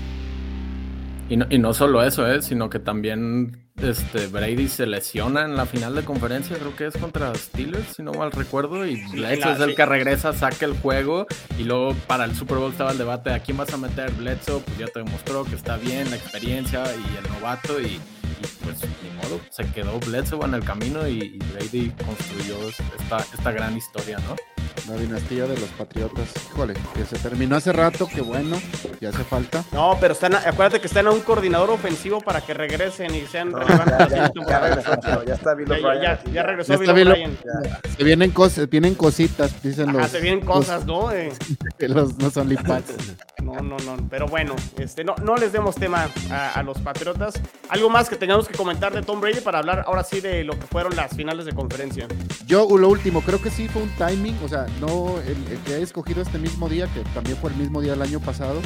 [1.31, 2.43] Y no, y no solo eso, ¿eh?
[2.43, 6.97] sino que también este, Brady se lesiona en la final de conferencia, creo que es
[6.97, 11.27] contra Steelers, si no mal recuerdo, y Bledsoe es el que regresa, saca el juego,
[11.59, 14.11] y luego para el Super Bowl estaba el debate de a quién vas a meter
[14.13, 18.65] Bledsoe, pues ya te demostró que está bien, la experiencia y el novato, y, y
[18.65, 23.53] pues ni modo, se quedó Bledsoe en el camino y, y Brady construyó esta, esta
[23.53, 24.54] gran historia, ¿no?
[24.89, 26.29] La dinastía de los Patriotas.
[26.53, 28.61] Híjole, que se terminó hace rato, que bueno,
[29.01, 29.65] ya hace falta.
[29.73, 33.51] No, pero están, acuérdate que están a un coordinador ofensivo para que regresen y sean
[33.53, 33.89] No, relevantes.
[33.89, 36.79] ya, ya, siguiente ya regresó, ya está Bill Ya, O'Brien ya, aquí, ya regresó Ya
[36.93, 37.39] Bill O'Brien.
[37.97, 40.11] Se vienen, cos vienen cositas, dicen Ajá, los.
[40.11, 41.11] se vienen cosas, ¿no?
[41.13, 41.33] Eh,
[41.79, 42.85] Los, los, los OnlyFans.
[43.63, 44.09] No, no, no.
[44.09, 47.35] Pero bueno, este, no, no les demos tema a, los Patriotas.
[47.69, 50.59] Algo más que tengamos que comentar de Tom Brady para hablar ahora sí de lo
[50.59, 52.07] que fueron las finales de conferencia.
[52.47, 55.83] Yo, lo último, creo que sí fue un timing, o sea, no el, que he
[55.83, 58.61] escogido este mismo día, que también fue el mismo día del año pasado,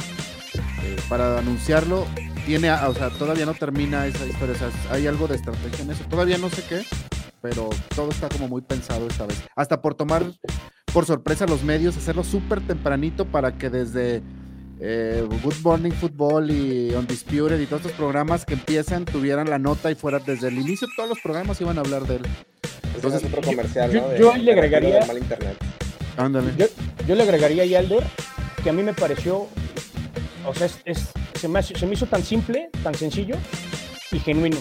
[0.83, 2.05] eh, para anunciarlo,
[2.45, 5.91] tiene, o sea, todavía no termina esa historia, o sea, hay algo de estrategia en
[5.91, 6.83] eso, todavía no sé qué,
[7.41, 9.43] pero todo está como muy pensado esta vez.
[9.55, 10.23] Hasta por tomar
[10.93, 14.23] por sorpresa a los medios, hacerlo súper tempranito para que desde
[14.79, 19.91] eh, Good Morning Football y Undisputed y todos estos programas que empiezan tuvieran la nota
[19.91, 22.21] y fuera desde el inicio todos los programas iban a hablar de él.
[22.95, 24.07] Entonces, otro comercial, yo- ¿no?
[24.09, 25.57] De- yo le agregaría- mal internet.
[26.17, 26.51] Ándale.
[26.57, 26.65] Yo,
[27.07, 28.03] yo le agregaría ahí, Alder,
[28.63, 29.47] que a mí me pareció,
[30.45, 33.35] o sea, es, es- se, me hace- se me hizo tan simple, tan sencillo
[34.11, 34.57] y genuino.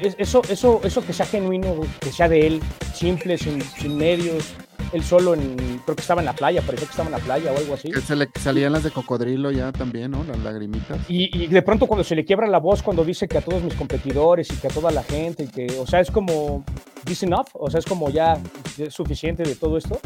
[0.00, 2.60] Es- eso, eso, eso que sea genuino, que sea de él,
[2.94, 4.52] simple, sin, sin medios,
[4.92, 7.52] él solo en, creo que estaba en la playa, parecía que estaba en la playa
[7.52, 7.90] o algo así.
[7.90, 10.24] Que se le salían las de cocodrilo ya también, ¿no?
[10.24, 10.98] Las lagrimitas.
[11.08, 13.62] Y, y de pronto cuando se le quiebra la voz, cuando dice que a todos
[13.62, 16.64] mis competidores y que a toda la gente, y que, o sea, es como,
[17.04, 18.38] this enough, o sea, es como ya
[18.78, 19.98] es suficiente de todo esto,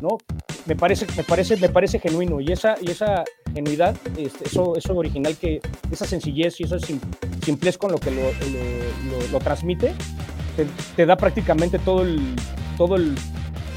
[0.00, 0.18] ¿no?
[0.66, 4.94] Me parece, me parece, me parece genuino y esa, y esa genuidad, este, eso, eso
[4.94, 5.60] original que,
[5.90, 7.00] esa sencillez y esa sim-
[7.42, 9.94] simplez con lo que lo, lo- lo- lo transmite,
[10.56, 12.20] te, te da prácticamente todo el,
[12.76, 13.14] todo el,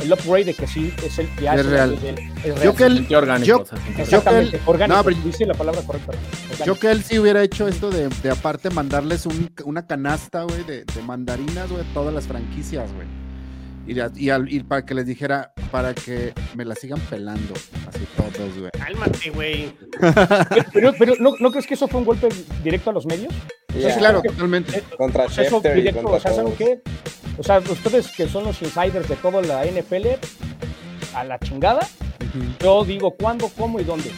[0.01, 1.93] el upgrade de que sí es el que hace Es real.
[1.93, 2.61] es el- es real.
[2.63, 5.45] Yo que él, orgánico, yo- o sea, sentí- yo- Exactamente, él- orgánico, no, pero- dice
[5.45, 6.11] la palabra correcta.
[6.11, 6.65] orgánico.
[6.65, 10.63] yo que él sí hubiera hecho esto de, de aparte mandarles un- una canasta, güey,
[10.63, 13.07] de, de mandarinas, güey, a todas las franquicias, güey.
[13.87, 17.53] Y, y al- y para que les dijera, para que me la sigan pelando,
[17.89, 18.69] así todos, güey.
[18.71, 19.73] Cálmate, güey.
[20.73, 22.29] Pero, pero ¿no, ¿no crees que eso fue un golpe
[22.63, 23.33] directo a los medios?
[23.73, 24.83] Sí, claro, totalmente.
[24.97, 26.57] Contra Schefter y directo, contra o sea, ¿saben todos.
[26.57, 26.81] qué?
[27.37, 30.07] O sea, ustedes que son los insiders de toda la NFL,
[31.15, 31.79] a la chingada,
[32.19, 34.09] Ujú, yo digo cuándo, cómo y dónde.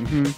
[0.00, 0.32] ujú.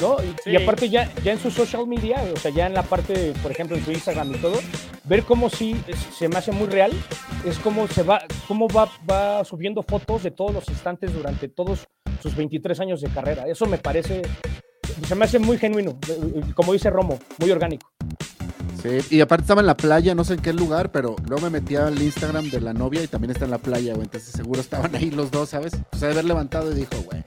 [0.00, 0.16] ¿no?
[0.22, 0.50] Y, Sí.
[0.50, 3.52] y aparte ya, ya en su social media, o sea, ya en la parte, por
[3.52, 4.58] ejemplo, en su Instagram y todo,
[5.04, 6.90] ver cómo sí es- se me hace muy real,
[7.46, 11.86] es cómo se va, cómo va, va subiendo fotos de todos los instantes durante todos
[12.20, 13.44] sus 23 años de carrera.
[13.46, 14.22] Eso me parece,
[15.06, 15.96] se me hace muy genuino,
[16.56, 17.88] como dice Romo, muy orgánico.
[18.82, 21.60] Sí, y aparte estaba en la playa, no sé en qué lugar, pero luego me
[21.60, 24.04] metía al Instagram de la novia y también está en la playa, güey.
[24.06, 25.72] Entonces seguro estaban ahí los dos, ¿sabes?
[25.92, 27.22] O sea, de haber levantado y dijo, güey,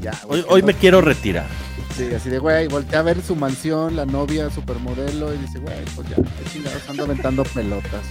[0.00, 0.40] ya, güey.
[0.40, 1.46] Hoy, que hoy no- me quiero retirar.
[1.94, 5.84] Sí, así de, güey, volteé a ver su mansión, la novia, supermodelo, y dice, güey,
[5.94, 8.02] pues ya, qué chingados, ando aventando pelotas.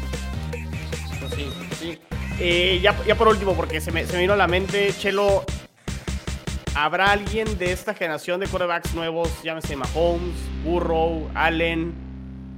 [1.20, 1.48] Pues sí,
[1.80, 2.00] sí.
[2.40, 5.44] Eh, ya, ya por último, porque se me, se me vino a la mente, Chelo,
[6.76, 11.94] ¿habrá alguien de esta generación de quarterbacks nuevos, llámese Mahomes, Burrow, Allen?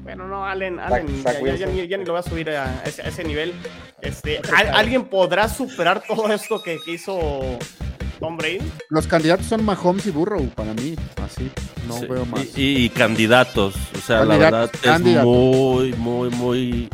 [0.06, 2.84] Bueno, no, Allen, Allen Zach ya, ya- ya ya ni lo voy a subir a
[2.86, 3.54] ese, a ese nivel.
[4.02, 7.42] Este, ¿al- ¿Alguien podrá superar todo esto que, que hizo
[8.20, 8.60] Tom Brady?
[8.90, 11.50] Los candidatos son Mahomes y Burrow, para mí, así,
[11.88, 12.56] no Sí, veo más.
[12.56, 13.74] Y, y candidatos.
[13.98, 16.90] O sea, la Candidatos, verdad es muy, muy, muy,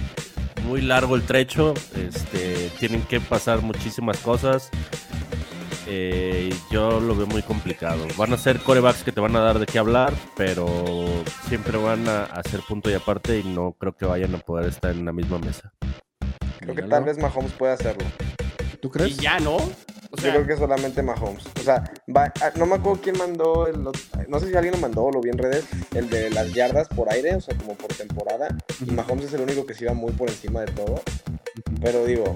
[0.66, 1.74] muy largo el trecho.
[1.98, 4.70] Este, tienen que pasar muchísimas cosas.
[5.94, 8.08] Eh, yo lo veo muy complicado.
[8.18, 10.66] Van a ser corebacks que te van a dar de qué hablar, pero
[11.50, 14.92] siempre van a hacer punto y aparte y no creo que vayan a poder estar
[14.92, 15.74] en la misma mesa.
[16.62, 18.06] Creo que tal vez Mahomes pueda hacerlo.
[18.82, 19.18] ¿Tú Y crees?
[19.18, 19.58] ya, ¿no?
[19.58, 21.44] O Yo creo que solamente Mahomes.
[21.60, 21.84] O sea,
[22.16, 25.12] va- ah, no me acuerdo quién mandó, el, no sé si alguien lo mandó o
[25.12, 28.48] lo vi en redes, el de las yardas por aire, o sea, como por temporada.
[28.86, 28.92] Y.
[28.92, 31.02] Mahomes es el único que se iba muy por encima de todo.
[31.82, 32.34] Pero digo,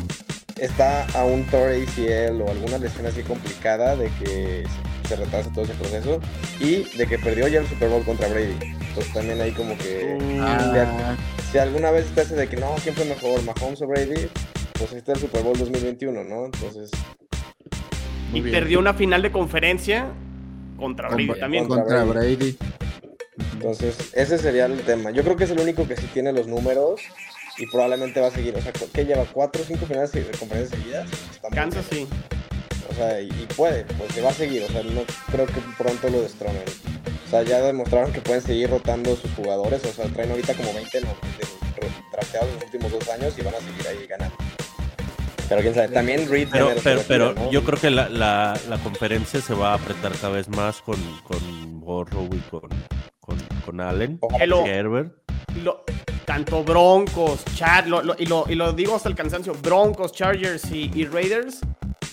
[0.59, 4.63] está a un torre ACL o alguna lesión así complicada de que
[5.07, 6.19] se- retrasa todo ese proceso
[6.59, 8.55] y de que perdió ya el Super Bowl contra Brady.
[8.87, 11.15] Entonces también ahí como que Ah,
[11.51, 14.27] si alguna vez te hace de que no, ¿quién fue mejor, Mahomes o Brady?
[14.79, 16.45] Pues ahí está el Super Bowl 2021, ¿no?
[16.45, 16.89] Entonces,
[18.33, 18.53] y bien.
[18.55, 20.07] perdió una final de conferencia
[20.77, 21.67] contra Con- Brady también.
[21.67, 22.57] Contra Brady.
[23.53, 25.11] entonces ese sería el tema.
[25.11, 27.01] Yo creo que es el único que sí tiene los números
[27.57, 28.55] y probablemente va a seguir.
[28.55, 29.25] O sea, ¿qué lleva?
[29.25, 31.09] ¿Cuatro o cinco finales de conferencias seguidas?
[31.53, 32.07] Kansas sí.
[32.89, 34.63] O sea, y, y puede, porque va a seguir.
[34.63, 36.63] O sea, no creo que pronto lo destronen.
[37.25, 39.83] O sea, ya demostraron que pueden seguir rotando sus jugadores.
[39.85, 43.41] O sea, traen ahorita como 20 no, de- drafteados en los últimos dos años y
[43.41, 44.35] van a seguir ahí ganando.
[45.49, 47.51] Pero quién sabe, también Reed Pero, pero, pero ¿no?
[47.51, 50.97] yo creo que la, la, la conferencia se va a apretar cada vez más con,
[51.23, 52.67] con Burrow y con,
[53.19, 54.63] con, con Allen, Ojalá Hello.
[54.65, 55.13] y Herbert.
[55.63, 55.83] Lo-
[56.35, 60.69] tanto Broncos, Chad, lo- lo- y, lo, y lo digo hasta el cansancio, Broncos, Chargers
[60.69, 61.59] y, y Raiders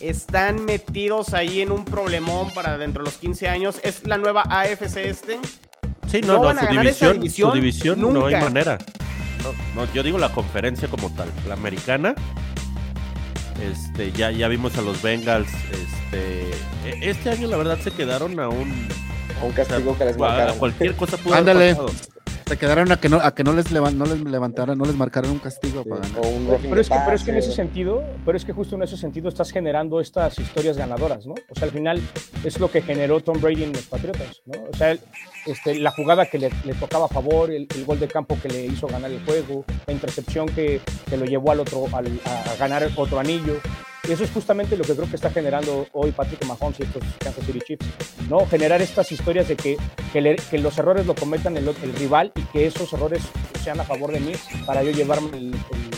[0.00, 3.80] están metidos ahí en un problemón para dentro de los 15 años.
[3.82, 5.40] Es la nueva AFC este.
[6.08, 8.34] Sí, no, No no, van a su ganar esa división, división su división no hay
[8.34, 8.44] nunca.
[8.44, 8.78] manera.
[9.74, 12.14] No, no, yo digo la conferencia como tal, la americana.
[13.60, 15.48] Este, ya, ya vimos a los Bengals.
[15.72, 16.42] Este,
[16.88, 18.88] e- este año la verdad se quedaron a un
[19.40, 20.54] A un castigo que les a- marcaron.
[20.54, 21.74] a cualquier cosa pudo haber Ándale.
[21.74, 21.90] pasado.
[22.46, 24.94] Se quedaron a que no, a que no les, levan- no les levantaran, no les
[24.94, 26.20] marcaran un castigo Sí, para ganar.
[26.26, 28.82] un Pero es, que, pero es que en ese sentido, pero es que justo en
[28.82, 31.32] ese sentido estás generando estas historias ganadoras, ¿no?
[31.34, 32.00] O sea, al final
[32.44, 34.54] es lo que generó Tom Brady en los Patriotas, ¿no?
[34.70, 34.96] O sea,
[35.46, 38.48] este, la jugada que le, le tocaba a favor, el, el gol de campo que
[38.48, 42.52] le hizo ganar el juego, la intercepción que, que lo llevó al otro, al- a,
[42.52, 43.54] a ganar otro anillo.
[44.08, 47.02] Y eso es justamente lo que creo que está generando hoy Patrick Mahomes y estos
[47.20, 47.86] Kansas City Chiefs,
[48.28, 48.44] ¿no?
[48.46, 49.76] Generar estas historias de que,
[50.12, 53.22] que, le- que los errores lo cometan el, el rival y que esos errores
[53.62, 54.32] sean a favor de mí
[54.66, 55.90] para yo llevarme el- el,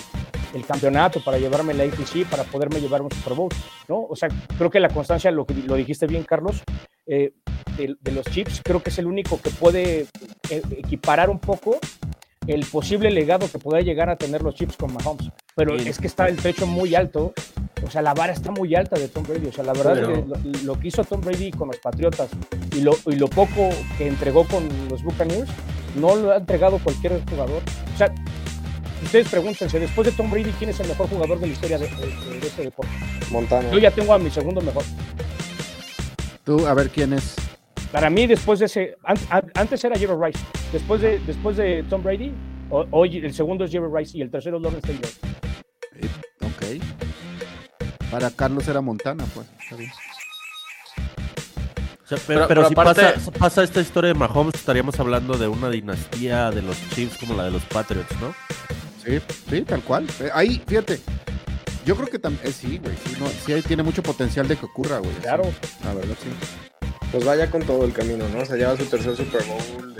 [0.55, 3.51] el campeonato, para llevarme la AFC, para poderme llevar un Super Bowl,
[3.89, 4.03] ¿no?
[4.03, 6.63] O sea, creo que la constancia, lo lo dijiste bien, Carlos,
[7.07, 7.33] eh,
[7.79, 10.07] de, de los Chiefs, creo que es el único que puede
[10.51, 11.79] eh, equiparar un poco
[12.47, 15.31] el posible legado que pueda llegar a tener los Chiefs con Mahomes.
[15.57, 15.87] Pero Bien.
[15.89, 17.33] es que está el techo muy alto,
[17.87, 19.47] o sea, la vara está muy alta de Tom Brady.
[19.49, 21.79] O sea, la verdad Pero- es que lo, lo que hizo Tom Brady con los
[21.79, 22.29] Patriotas
[22.77, 25.49] y lo, y lo poco que entregó con los Buccaneers,
[25.97, 27.63] no lo ha entregado cualquier jugador.
[27.95, 28.13] O sea,
[29.03, 31.87] ustedes pregúntense, después de Tom Brady, ¿quién es el mejor jugador de la historia de,
[31.89, 32.91] de- de este deporte?
[33.31, 33.71] Montana.
[33.71, 34.83] Yo ya tengo a mi segundo mejor.
[36.45, 37.37] Tú, a ver quién es.
[37.91, 40.39] Para mí, después de ese, an- an- antes era Jerry Rice,
[40.73, 42.33] después de, después de Tom Brady,
[42.71, 45.11] ho- hoy el segundo es Jerry Rice y el tercero es Lawrence Taylor.
[46.01, 46.09] Eh,
[46.81, 48.11] ok.
[48.11, 49.47] Para Carlos era Montana, pues.
[49.63, 49.91] Está bien.
[52.05, 55.49] O sea, pero, Pero- si aparte- pasa, pasa esta historia de Mahomes, estaríamos hablando de
[55.49, 58.35] una dinastía de los Chiefs como la de los Patriots, ¿no?
[59.03, 60.07] Sí, sí, tal cual.
[60.21, 61.01] Eh, Ahí, fíjate.
[61.87, 62.51] Yo creo que también.
[62.53, 62.95] sí, güey.
[63.05, 65.13] Sí, no, sí, ahí tiene mucho potencial de que ocurra, güey.
[65.23, 65.45] Claro.
[65.45, 66.29] Sí, la verdad, sí.
[67.11, 68.41] Pues vaya con todo el camino, ¿no?
[68.41, 69.94] O sea, lleva su tercer Super Bowl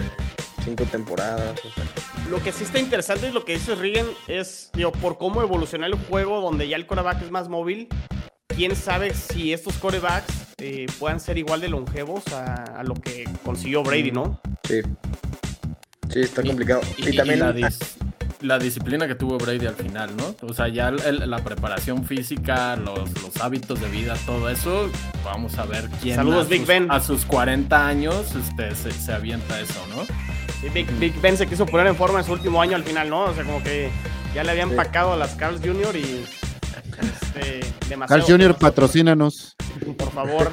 [0.65, 1.59] cinco temporadas.
[1.65, 1.85] O sea,
[2.31, 5.87] Lo que sí está interesante es lo que dice Regan, es, digo, por cómo evolucionó
[5.87, 7.89] el juego, donde ya el coreback es más móvil.
[8.49, 13.25] Quién sabe si estos corebacks eh, puedan ser igual de longevos a, a lo que
[13.45, 14.41] consiguió Brady, ¿no?
[14.69, 14.81] sí.
[16.11, 16.83] Sí, está complicado.
[16.99, 17.97] Y, Y, también la, dis-
[18.43, 20.37] la disciplina que tuvo Brady al final, ¿no?
[20.47, 24.91] O sea, ya el- la preparación física, los, los hábitos de vida, todo eso,
[25.25, 26.91] vamos a ver quién Saludos, a, Big sus, Ben.
[26.91, 30.03] a sus 40 años este, se, se avienta eso, ¿no?
[30.65, 33.11] Sí, Big, Big Ben se quiso poner en forma en su último año al final,
[33.11, 33.25] ¿no?
[33.25, 33.91] O sea, como que
[34.35, 34.73] ya le habían Sí.
[34.75, 35.95] empacado a las Carls Jr.
[35.95, 36.25] y
[37.03, 38.23] este, demasiado.
[38.23, 39.57] Carl Jr., patrocínanos.
[39.99, 40.53] por favor.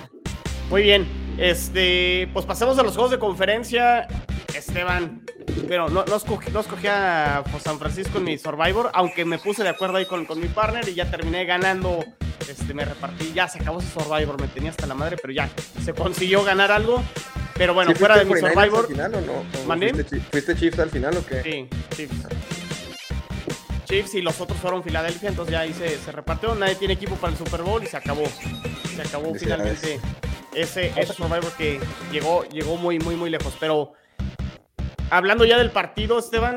[0.69, 1.08] Muy bien.
[1.38, 4.08] Este, pues pasemos a los juegos de conferencia.
[4.54, 5.21] Esteban,
[5.69, 9.38] pero no, no, escogí, no escogí a pues, San Francisco en mi Survivor, aunque me
[9.39, 12.04] puse de acuerdo ahí con, con mi partner y ya terminé ganando.
[12.50, 15.50] Este, me repartí, ya se acabó ese Survivor, me tenía hasta la madre, pero ya
[15.86, 17.02] se consiguió ganar algo.
[17.55, 19.33] Pero bueno, ¿Sí fuera de mi 49ers Survivor, al final o no?
[19.33, 19.93] ¿O ¿Mandé?
[19.93, 21.41] ¿Fuiste, Chi- ¿Fuiste Chiefs al final o qué?
[21.43, 22.15] Sí, Chiefs.
[23.85, 26.55] Chiefs y los otros fueron Filadelfia, entonces ya ahí se, se repartió.
[26.55, 28.23] Nadie tiene equipo para el Super Bowl y se acabó.
[28.95, 29.99] Se acabó finalmente
[30.53, 31.79] ese, ese Survivor que
[32.11, 33.53] llegó, llegó muy, muy, muy lejos.
[33.59, 33.93] Pero
[35.09, 36.55] hablando ya del partido, Esteban,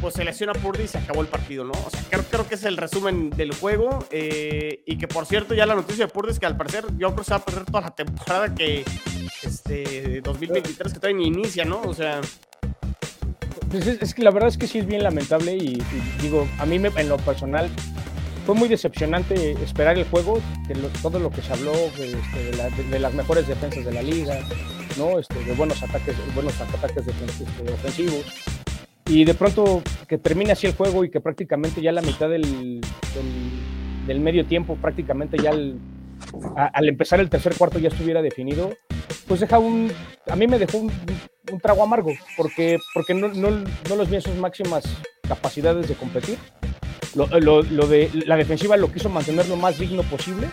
[0.00, 1.72] pues se lesiona Purdy y se acabó el partido, ¿no?
[1.72, 3.98] O sea, creo, creo que es el resumen del juego.
[4.10, 7.08] eh, y que por cierto, ya la noticia de Purdy es que al parecer yo
[7.08, 8.84] creo que se va a perder toda la temporada que
[9.42, 11.80] este 2023 que todavía ni inicia, ¿no?
[11.82, 12.20] O sea,
[13.70, 15.80] Pues es, que la verdad es que sí es bien lamentable y,
[16.20, 17.70] digo, a mí me- en lo personal
[18.44, 22.56] fue muy decepcionante esperar el juego, de todo lo que se habló de, este, de
[22.56, 24.40] la- de- de las mejores defensas de la liga,
[24.98, 25.20] ¿no?
[25.20, 28.24] Este, de buenos ataques, buenos ataques defen- ofensivos.
[29.10, 32.80] Y de pronto que termine así el juego y que prácticamente ya la mitad del,
[34.06, 38.72] del, medio tiempo, prácticamente ya al, empezar el tercer cuarto ya estuviera definido,
[39.26, 39.90] pues deja un,
[40.28, 40.92] a mí me dejó un,
[41.52, 44.84] un trago amargo, porque, porque no, no, no los vi en sus máximas
[45.26, 46.38] capacidades de competir.
[47.16, 50.46] Lo, lo- de la defensiva lo quiso mantener lo más digno posible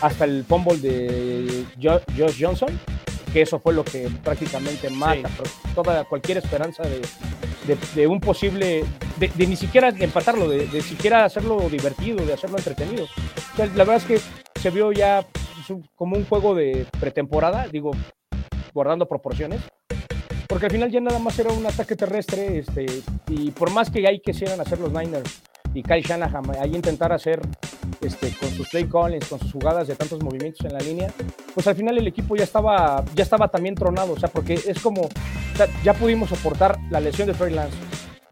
[0.00, 2.70] hasta el fumble de Jo- Josh Johnson,
[3.32, 5.28] que eso fue lo que prácticamente mata
[5.74, 7.00] toda cualquier esperanza de,
[7.66, 8.84] de- de un posible,
[9.16, 13.04] de, de ni siquiera empatarlo, de, siquiera hacerlo divertido, de hacerlo entretenido.
[13.04, 14.20] O sea, la verdad es que
[14.60, 17.92] se vio ya pues, como un juego de pretemporada, digo,
[18.74, 19.60] guardando proporciones,
[20.46, 22.86] porque al final ya nada más era un ataque terrestre, este,
[23.28, 25.42] y por más que hay que quisieran hacer los Niners
[25.74, 27.40] y Kyle Shanahan ahí intentar hacer
[28.00, 31.10] este, con sus play callings, con sus jugadas de tantos movimientos en la línea,
[31.54, 34.80] pues al final el equipo ya estaba, ya estaba también tronado, o sea, porque es
[34.80, 35.08] como,
[35.84, 37.76] ya pudimos soportar la lesión de Trey Lance.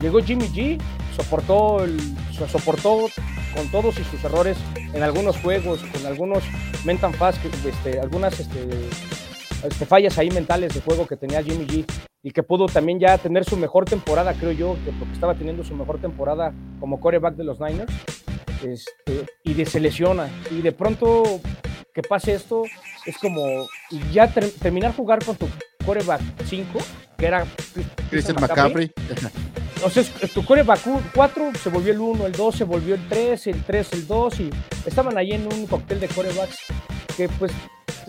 [0.00, 0.80] Llegó Jimmy G,
[1.14, 1.98] soportó, el,
[2.32, 3.06] so- soportó
[3.54, 4.56] con todos y sus errores
[4.94, 6.42] en algunos juegos, con algunos
[6.84, 8.66] mental fast, este, algunas este,
[9.62, 11.84] este, fallas ahí mentales de juego que tenía Jimmy G
[12.22, 15.64] y que pudo también ya tener su mejor temporada, creo yo, que porque estaba teniendo
[15.64, 17.92] su mejor temporada como coreback de los Niners,
[18.62, 20.28] este, y de, se lesiona.
[20.50, 21.22] Y de pronto
[21.94, 22.64] que pase esto
[23.06, 23.66] es como
[24.12, 25.48] ya ter- terminar jugar con tu
[25.84, 26.78] coreback 5,
[27.16, 27.44] que era
[28.10, 28.90] Christian McCaffrey.
[29.84, 30.80] o sea, es- tu coreback
[31.14, 34.40] 4 se volvió el 1, el 2 se volvió el 3, el 3 el 2
[34.40, 34.50] y
[34.84, 36.58] estaban ahí en un cóctel de corebacks
[37.10, 37.52] que pues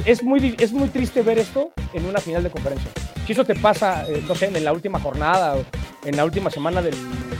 [0.06, 2.90] es muy, es muy triste ver esto en una final de conferencia.
[3.26, 5.64] Si eso te pasa, eh, no sé, en la última jornada o
[6.06, 6.96] en la última semana del,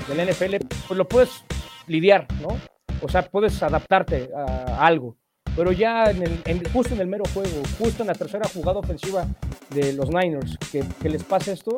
[0.08, 1.30] del NFL, pues lo puedes
[1.88, 2.50] lidiar, ¿no?
[3.02, 5.18] O sea, puedes adaptarte a algo.
[5.56, 8.80] Pero ya en el- en- justo en el mero juego, justo en la tercera jugada
[8.80, 9.26] ofensiva
[9.72, 11.78] de los Niners, que, que les pase esto,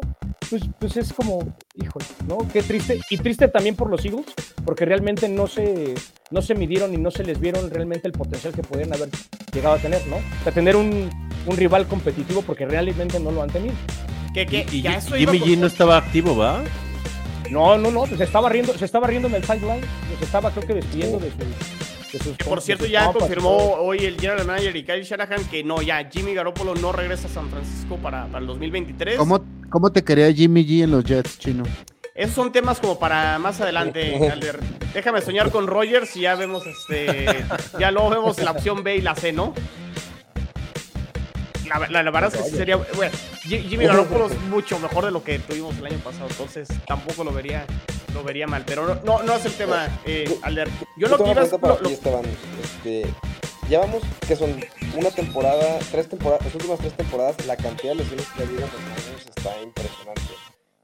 [0.53, 2.37] pues, pues es como, híjole, ¿no?
[2.53, 2.99] Qué triste.
[3.09, 4.27] Y triste también por los Eagles,
[4.63, 5.95] porque realmente no se,
[6.29, 9.09] no se midieron y no se les vieron realmente el potencial que podían haber
[9.51, 10.17] llegado a tener, ¿no?
[10.17, 11.09] O sea, tener un,
[11.47, 13.73] un rival competitivo porque realmente no lo han tenido.
[14.35, 16.63] que, que Y, y ya eso Jimmy G no estaba activo, ¿va?
[17.49, 19.81] No, no, no, se estaba riendo, se estaba riendo en el sideline,
[20.19, 24.45] se estaba creo que despidiendo de, su, Que por cierto ya confirmó hoy el general
[24.45, 28.27] manager y Kyle Shanahan que no, ya Jimmy Garoppolo no regresa a San Francisco para,
[28.27, 29.17] para el 2023.
[29.17, 29.43] ¿Cómo,
[29.73, 31.63] ¿Cómo te quería Jimmy G en los Jets, chino?
[32.13, 34.59] Esos son temas como para más adelante, Alder.
[34.93, 37.25] Déjame soñar con Rogers y ya vemos este.
[37.79, 39.55] Ya luego vemos la opción B y la C, ¿no?
[41.67, 42.75] La, la- la verdad es que sí sería.
[42.77, 43.11] Bueno,
[43.41, 47.31] Jimmy Garoppolo es mucho mejor de lo que tuvimos el año pasado, entonces tampoco lo
[47.33, 47.65] vería,
[48.13, 48.61] lo vería mal.
[48.67, 50.69] Pero no, no, no es el tema, eh, Alder.
[50.97, 52.25] Yo lo tengo que iba es- pregunta para lo- lo- ti, Esteban.
[52.63, 53.05] Este,
[53.67, 54.55] llevamos que son
[54.95, 58.61] una temporada, tres temporadas, las últimas tres temporadas, la cantidad de lesiones que ha habido
[58.61, 58.67] en
[59.35, 60.21] está impresionante.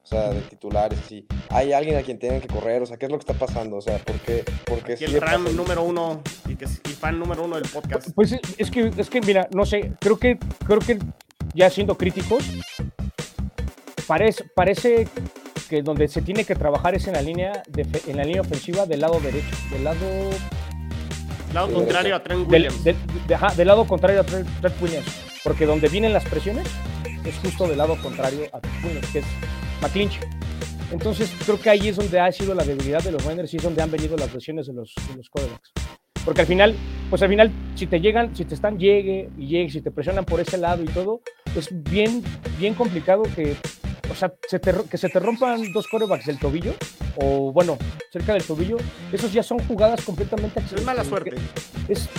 [0.04, 1.28] O sea, de titulares, sí.
[1.50, 3.78] Hay alguien a quien tienen que correr, o sea, ¿qué es lo que está pasando?
[3.78, 4.44] O sea, ¿por qué?
[4.66, 8.10] Porque Y el RAM número uno y, que, y fan número uno del podcast.
[8.16, 10.98] Pues es- es que, es que, mira, no sé, creo que, creo que
[11.54, 12.44] ya siendo críticos,
[14.08, 15.08] parece, parece
[15.70, 18.88] que donde se tiene que trabajar es en la línea, de, en la línea ofensiva
[18.88, 20.00] del lado derecho, del lado,
[21.54, 22.84] Lado contrario a Trent del, Williams.
[22.84, 22.96] del-
[23.28, 25.08] de- ajá, del lado contrario a Trent, Trent Williams,
[25.44, 26.68] porque donde vienen las presiones
[27.26, 29.26] es justo del lado contrario a Trent Williams, que es
[29.82, 30.20] McClinch.
[30.92, 33.64] Entonces creo que ahí es donde ha sido la debilidad de los Niners y es
[33.64, 35.72] donde han venido las lesiones de los, de los quarterbacks.
[36.26, 36.76] Porque al final,
[37.10, 40.26] pues al final, si te llegan, si te están llegue y llegue, si te presionan
[40.26, 41.22] por ese lado y todo,
[41.56, 42.24] es bien,
[42.60, 43.56] bien complicado que,
[44.12, 46.74] o sea, se te que se te rompan dos quarterbacks del tobillo,
[47.16, 47.78] o bueno,
[48.12, 48.78] cerca del tobillo,
[49.12, 51.36] esos ya son jugadas completamente Es mala suerte.
[51.88, 52.10] es,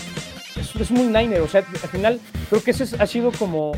[0.57, 1.41] es, es muy Niner.
[1.43, 3.73] O sea, al final creo que ese es- ha sido como,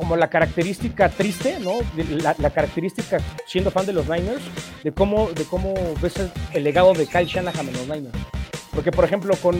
[0.00, 1.74] como la característica triste, ¿no?
[2.22, 4.40] La, la característica, siendo fan de los Niners,
[4.82, 6.14] de cómo, de cómo ves
[6.54, 8.16] el, legado de Kyle Shanahan en los Niners.
[8.74, 9.56] Porque, por ejemplo, con,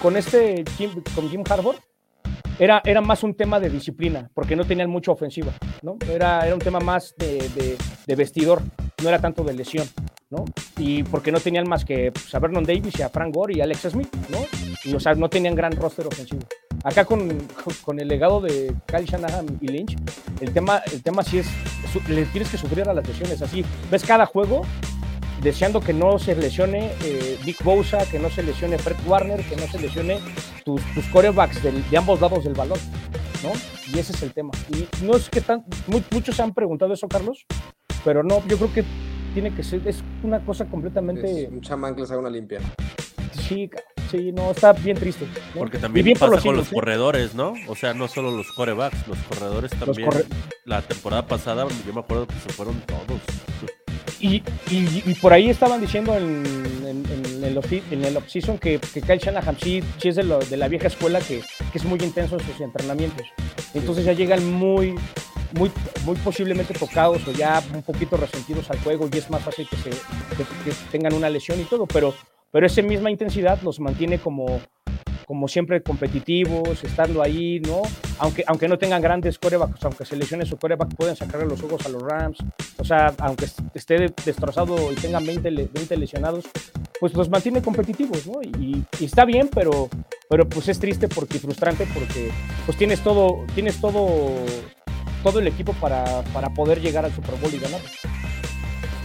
[0.00, 1.76] con este Jim, con Jim Harbaugh,
[2.58, 5.98] era, era más un tema de disciplina, porque no tenían mucha ofensiva, ¿no?
[6.10, 7.76] Era, era un tema más de, de-
[8.06, 8.62] de vestidor,
[9.02, 9.86] no era tanto de lesión,
[10.30, 10.46] ¿no?
[10.78, 13.60] Y porque no tenían más que pues, a Vernon Davis y a Frank Gore y
[13.60, 14.38] Alex Smith, ¿no?
[14.84, 16.40] Y, o sea, no tenían gran roster ofensivo.
[16.84, 17.28] Acá con,
[17.84, 19.96] con el legado de Kyle Shanahan y Lynch,
[20.40, 21.46] el tema, el tema sí es,
[22.08, 24.62] le tienes que sufrir a las lesiones, así, ves cada juego
[25.42, 29.56] deseando que no se lesione eh, Vic Bosa, que no se lesione Fred Warner, que
[29.56, 30.18] no se lesione
[30.64, 32.78] tus, tus corebacks del- de ambos lados del balón,
[33.42, 33.52] ¿no?
[33.94, 34.50] Y ese es el tema.
[34.70, 37.44] Y no es que tan, mu- muchos se han preguntado eso, Carlos,
[38.04, 38.84] pero no, yo creo que
[39.34, 42.60] tiene que ser, es una cosa completamente, Es un chamán que les haga una limpia.
[43.46, 43.68] sí,
[44.10, 45.26] sí, no, está bien triste.
[45.54, 45.58] ¿no?
[45.60, 46.74] Porque también bien por pasa con los ¿eh?
[46.74, 47.54] corredores, ¿no?
[47.68, 50.08] O sea, no solo los corebacks, los corredores también.
[50.08, 50.24] corre-
[50.64, 53.20] La temporada pasada, yo me acuerdo que se fueron todos.
[54.18, 54.36] Y,
[54.70, 56.42] y- y por ahí estaban diciendo en,
[56.86, 60.38] en, en el, en el off-season que, que Kyle Shanahan sí, sí es de, lo-
[60.38, 63.26] de la vieja escuela que, que es muy intenso en sus entrenamientos.
[63.74, 64.94] Entonces ya llegan muy,
[65.52, 65.70] muy,
[66.06, 69.76] muy posiblemente tocados o ya un poquito resentidos al juego y es más fácil que,
[69.76, 71.84] se, que, que tengan una lesión y todo.
[71.86, 72.14] Pero,
[72.50, 74.60] pero esa misma intensidad los mantiene como,
[75.26, 77.82] como siempre competitivos, estando ahí, ¿no?
[78.18, 81.84] Aunque, aunque no tengan grandes corebacks, aunque se lesione su coreback, pueden sacarle los ojos
[81.84, 82.38] a los Rams.
[82.78, 86.44] O sea, aunque esté destrozado y tengan 20, le- 20 lesionados,
[87.00, 88.40] pues los mantiene competitivos, ¿no?
[88.42, 89.88] Y, y está bien, pero,
[90.30, 92.30] pero pues es triste porque frustrante porque
[92.64, 94.30] pues tienes todo, tienes todo,
[95.22, 97.80] todo el equipo para, para poder llegar al Super Bowl y ganar.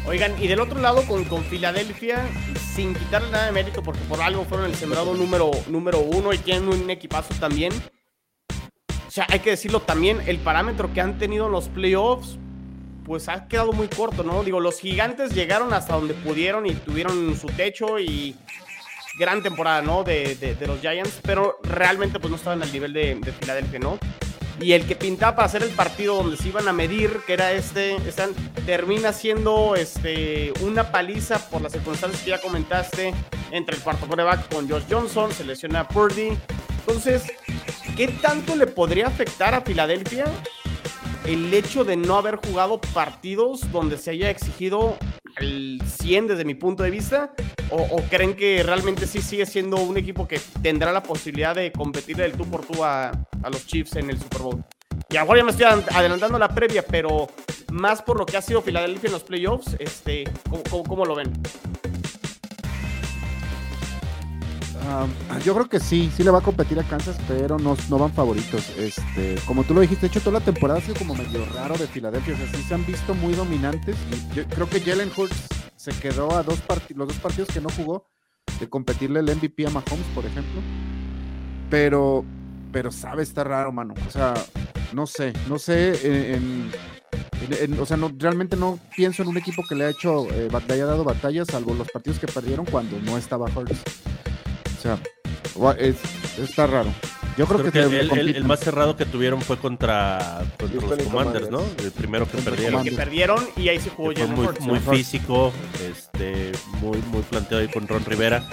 [0.08, 2.28] Oigan, y del otro lado con, con Filadelfia,
[2.76, 6.38] sin quitarle nada de mérito, porque por algo fueron el sembrado número, número uno y
[6.40, 7.72] tienen un equipazo también.
[9.08, 12.38] O sea, hay que decirlo también, el parámetro que han tenido en los playoffs,
[13.06, 14.44] pues ha quedado muy corto, ¿no?
[14.44, 18.36] Digo, los gigantes llegaron hasta donde pudieron y tuvieron su techo y
[19.20, 20.04] gran temporada, ¿no?
[20.04, 24.00] De, de- los Giants, pero realmente pues no estaban al nivel de Filadelfia, ¿no?
[24.62, 27.52] Y el que pintaba para hacer el partido donde se iban a medir, que era
[27.52, 28.34] este, están,
[28.66, 33.14] termina siendo este, una paliza por las circunstancias que ya comentaste
[33.50, 36.38] entre el cuarto coreback con Josh Johnson, se lesiona Purdy.
[36.80, 37.24] Entonces,
[37.98, 40.26] ¿qué tanto le podría afectar a Filadelfia
[41.26, 44.98] el hecho de no haber jugado partidos donde se haya exigido
[45.38, 47.34] el 100 desde mi punto de vista?
[47.70, 52.20] ¿O, creen que realmente sí sigue siendo un equipo que tendrá la posibilidad de competir
[52.20, 53.10] el tú por tú a,
[53.44, 54.64] a los Chiefs en el Super Bowl?
[55.10, 57.30] Y a lo mejor ya me estoy adelant- adelantando la previa, pero
[57.72, 61.16] más por lo que ha sido Filadelfia en los playoffs, este, ¿cómo, cómo- cómo lo
[61.16, 61.32] ven?
[64.84, 65.06] Ah,
[65.46, 68.12] yo creo que sí, sí le va a competir a Kansas, pero no, no van
[68.14, 68.70] favoritos.
[68.78, 71.78] Este, como tú lo dijiste, de hecho toda la temporada ha sido como medio raro
[71.78, 72.34] de Filadelfia.
[72.34, 73.96] O sea, sí se han visto muy dominantes.
[74.36, 75.36] Yo creo que Jalen Hurts
[75.76, 76.60] se quedó a dos
[76.96, 78.08] los dos partidos que no jugó
[78.60, 80.62] de competirle el MVP a Mahomes, por ejemplo.
[81.70, 82.26] Pero,
[82.72, 83.94] pero sabe, está raro, mano.
[84.08, 84.34] O sea,
[84.94, 85.94] no sé, no sé.
[86.04, 86.40] eh,
[87.80, 90.68] o sea, no, realmente no pienso en un equipo que le ha hecho, eh, bat-
[90.68, 93.80] le haya dado batallas, salvo los partidos que perdieron cuando no estaba Hurts.
[95.54, 95.96] O sea, es-
[96.40, 96.90] está raro.
[97.38, 101.04] Yo creo, Creo que, que el, el- el más cerrado que tuvieron fue contra, los
[101.04, 101.62] Commanders, ¿no?
[101.82, 102.84] El primero que Contra perdieron.
[102.84, 105.54] Que perdieron y ahí se jugó Jalen muy, muy físico,
[105.90, 106.52] este,
[106.82, 108.44] muy, muy planteado ahí con Ron Rivera.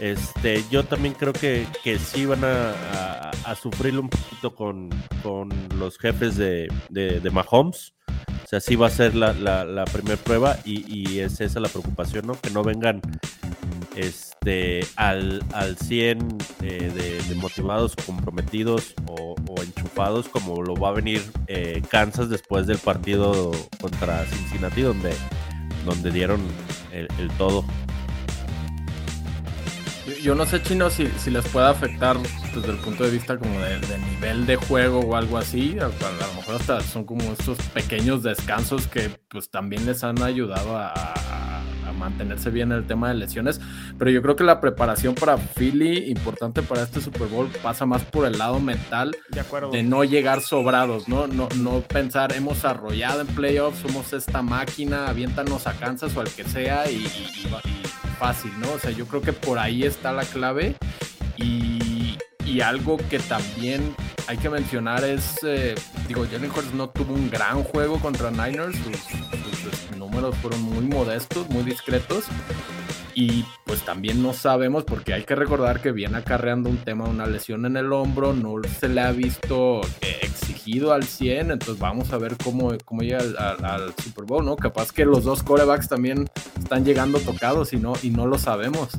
[0.00, 4.88] Este, yo también creo que, que sí van a, a, a sufrirlo un poquito con,
[5.22, 5.48] con
[5.78, 7.92] los jefes de, de, de Mahomes.
[8.44, 11.60] O sea, sí va a ser la, la, la primera prueba y, y es esa
[11.60, 12.40] la preocupación, ¿no?
[12.40, 13.00] Que no vengan
[13.96, 20.92] este, al, al 100 eh, de, de motivados, comprometidos o, enchufados, como lo va a
[20.92, 25.14] venir eh, Kansas después del partido contra Cincinnati, donde,
[25.84, 26.40] donde dieron
[26.92, 27.64] el, todo.
[30.22, 32.16] Yo, no sé, Chino, si, si les puede afectar
[32.54, 35.76] desde el punto de vista como de, nivel de juego o algo así.
[35.80, 40.76] A, lo mejor hasta son como estos pequeños descansos que pues también les han ayudado
[40.76, 41.15] a
[41.96, 43.60] mantenerse bien en el tema de lesiones.
[43.98, 48.02] Pero yo creo que la preparación para Philly, importante para este Super Bowl, pasa más
[48.04, 49.70] por el lado mental De acuerdo.
[49.70, 51.26] de no llegar sobrados, ¿no?
[51.26, 56.28] No, no pensar, hemos arrollado en playoffs, somos esta máquina, aviéntanos a Kansas o al
[56.30, 58.72] que sea y, y- y fácil, ¿no?
[58.72, 60.76] O sea, yo creo que por ahí está la clave
[61.36, 63.94] y, y algo que también
[64.28, 65.74] hay que mencionar es, eh,
[66.08, 70.84] digo, Jalen Hurts no tuvo un gran juego contra Niners, sus, sus, números fueron muy
[70.84, 72.24] modestos, muy discretos.
[73.18, 77.24] Y pues también no sabemos, porque hay que recordar que viene acarreando un tema, una
[77.26, 82.12] lesión en el hombro, no se le ha visto eh, exigido al 100, entonces vamos
[82.12, 84.54] a ver cómo, cómo llega al, al- al Super Bowl, ¿no?
[84.56, 86.28] Capaz que los dos corebacks también
[86.58, 88.90] están llegando tocados y no, y no lo sabemos.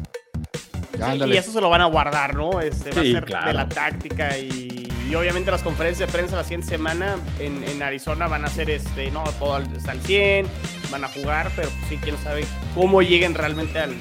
[1.27, 2.59] Y eso se lo van a guardar, ¿no?
[2.59, 3.47] Este, va Sí, a ser claro.
[3.49, 4.76] de la táctica y,
[5.09, 8.69] y obviamente las conferencias de prensa la siguiente semana en, en Arizona van a ser,
[8.69, 10.47] este, no, todo al, al 100,
[10.91, 12.43] van a jugar, pero sí, quién sabe
[12.75, 13.95] cómo lleguen realmente al,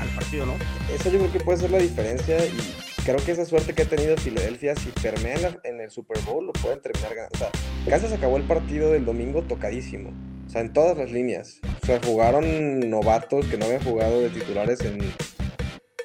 [0.00, 0.54] al partido, ¿no?
[0.92, 2.74] Eso yo creo que puede ser la diferencia y
[3.04, 6.52] creo que esa suerte que ha tenido Filadelfia, si permea en el Super Bowl, lo
[6.52, 7.34] pueden terminar ganando.
[7.34, 7.50] O sea,
[7.88, 10.12] Kansas acabó el partido del domingo tocadísimo.
[10.46, 11.60] O sea, en todas las líneas.
[11.82, 14.98] O sea, jugaron novatos que no habían jugado de titulares en...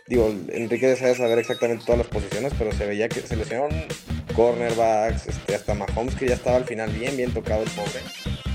[0.08, 3.84] Digo, Enrique desea saber exactamente todas las posiciones, pero se veía que se lesionaron
[4.36, 8.01] cornerbacks, este, hasta Mahomes que ya estaba al final bien, bien tocado el pobre.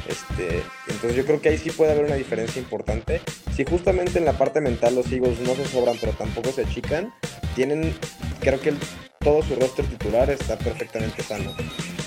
[0.09, 3.21] Este, entonces yo creo que ahí sí puede haber una diferencia importante.
[3.55, 7.13] Si justamente en la parte mental los Eagles no se sobran, pero tampoco se achican,
[7.55, 7.95] tienen,
[8.41, 8.79] creo que el-
[9.21, 11.53] todo su roster titular está perfectamente sano.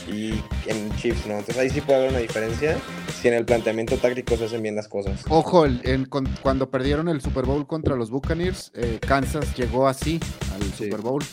[0.07, 0.31] Y
[0.67, 1.33] en Chiefs, ¿no?
[1.35, 2.77] Entonces ahí sí puede haber una diferencia
[3.21, 5.21] si en el planteamiento táctico se hacen bien las cosas.
[5.29, 10.19] Ojo, el- cuando perdieron el Super Bowl contra los Buccaneers, eh, Kansas llegó así
[10.53, 10.85] al Sí.
[10.85, 11.23] Super Bowl.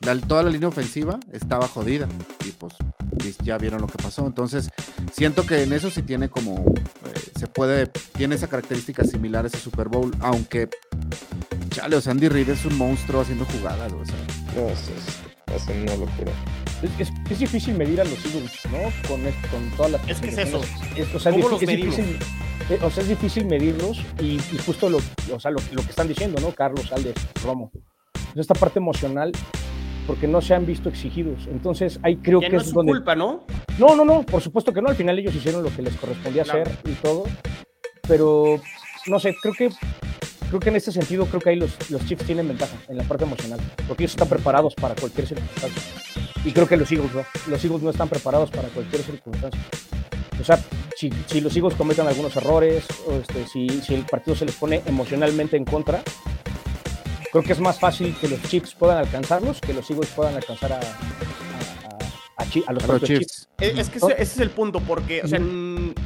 [0.00, 2.08] La- toda la línea ofensiva estaba jodida
[2.46, 2.74] y pues
[3.42, 4.26] ya vieron lo que pasó.
[4.26, 4.68] Entonces,
[5.12, 6.56] siento que en eso sí tiene como,
[7.06, 10.68] eh, se puede, tiene esa característica similar a ese Super Bowl, aunque,
[11.70, 14.14] chale, o sea, Andy Reid es un monstruo haciendo jugadas, o sea.
[14.56, 15.23] No, es, es-
[15.58, 16.32] ser una locura.
[16.82, 19.08] Es, es- es difícil medir a los Eagles, ¿no?
[19.08, 20.08] Con, con todas las.
[20.08, 20.60] Es que es eso.
[20.96, 21.96] Es, o sea, ¿Cómo difí- los es medimos?
[21.96, 22.18] difícil,
[22.70, 24.98] eh, o sea, es difícil medirlos y, y justo lo,
[25.32, 26.50] o sea, lo, lo que están diciendo, ¿no?
[26.52, 27.70] Carlos, Aldes, Romo.
[28.34, 29.32] Esta parte emocional,
[30.06, 31.46] porque no se han visto exigidos.
[31.46, 32.92] Entonces, ahí creo Ya que no es es su donde.
[32.92, 33.46] culpa, ¿no?
[33.78, 34.88] No, no, no, por supuesto que no.
[34.88, 36.62] Al final ellos hicieron lo que les correspondía Claro.
[36.62, 37.24] hacer y todo.
[38.06, 38.60] Pero,
[39.06, 39.70] no sé, creo que
[40.48, 43.04] creo que en este sentido, creo que ahí los, los Chiefs tienen ventaja en la
[43.04, 43.60] parte emocional.
[43.88, 45.82] Porque ellos están preparados para cualquier circunstancia.
[46.44, 47.24] Y creo que los Eagles no.
[47.46, 49.60] Los Eagles no están preparados para cualquier circunstancia.
[50.40, 50.58] O sea,
[50.96, 54.54] si, si los Eagles cometen algunos errores, o este, si, si el partido se les
[54.56, 56.02] pone emocionalmente en contra,
[57.32, 60.72] creo que es más fácil que los Chiefs puedan alcanzarlos que los Eagles puedan alcanzar
[60.72, 63.20] a, a, a- a Chi- los A los Chiefs.
[63.20, 63.48] Chiefs.
[63.60, 65.38] Es, es que ese, ese es el punto, porque, o sea,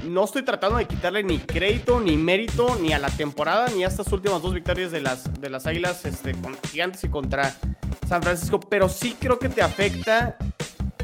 [0.08, 3.88] no estoy tratando de quitarle ni crédito, ni mérito, ni a la temporada, ni a
[3.88, 7.54] estas últimas dos victorias de las, de las Águilas este, contra Gigantes y contra
[8.08, 10.36] San Francisco, pero sí creo que te afecta,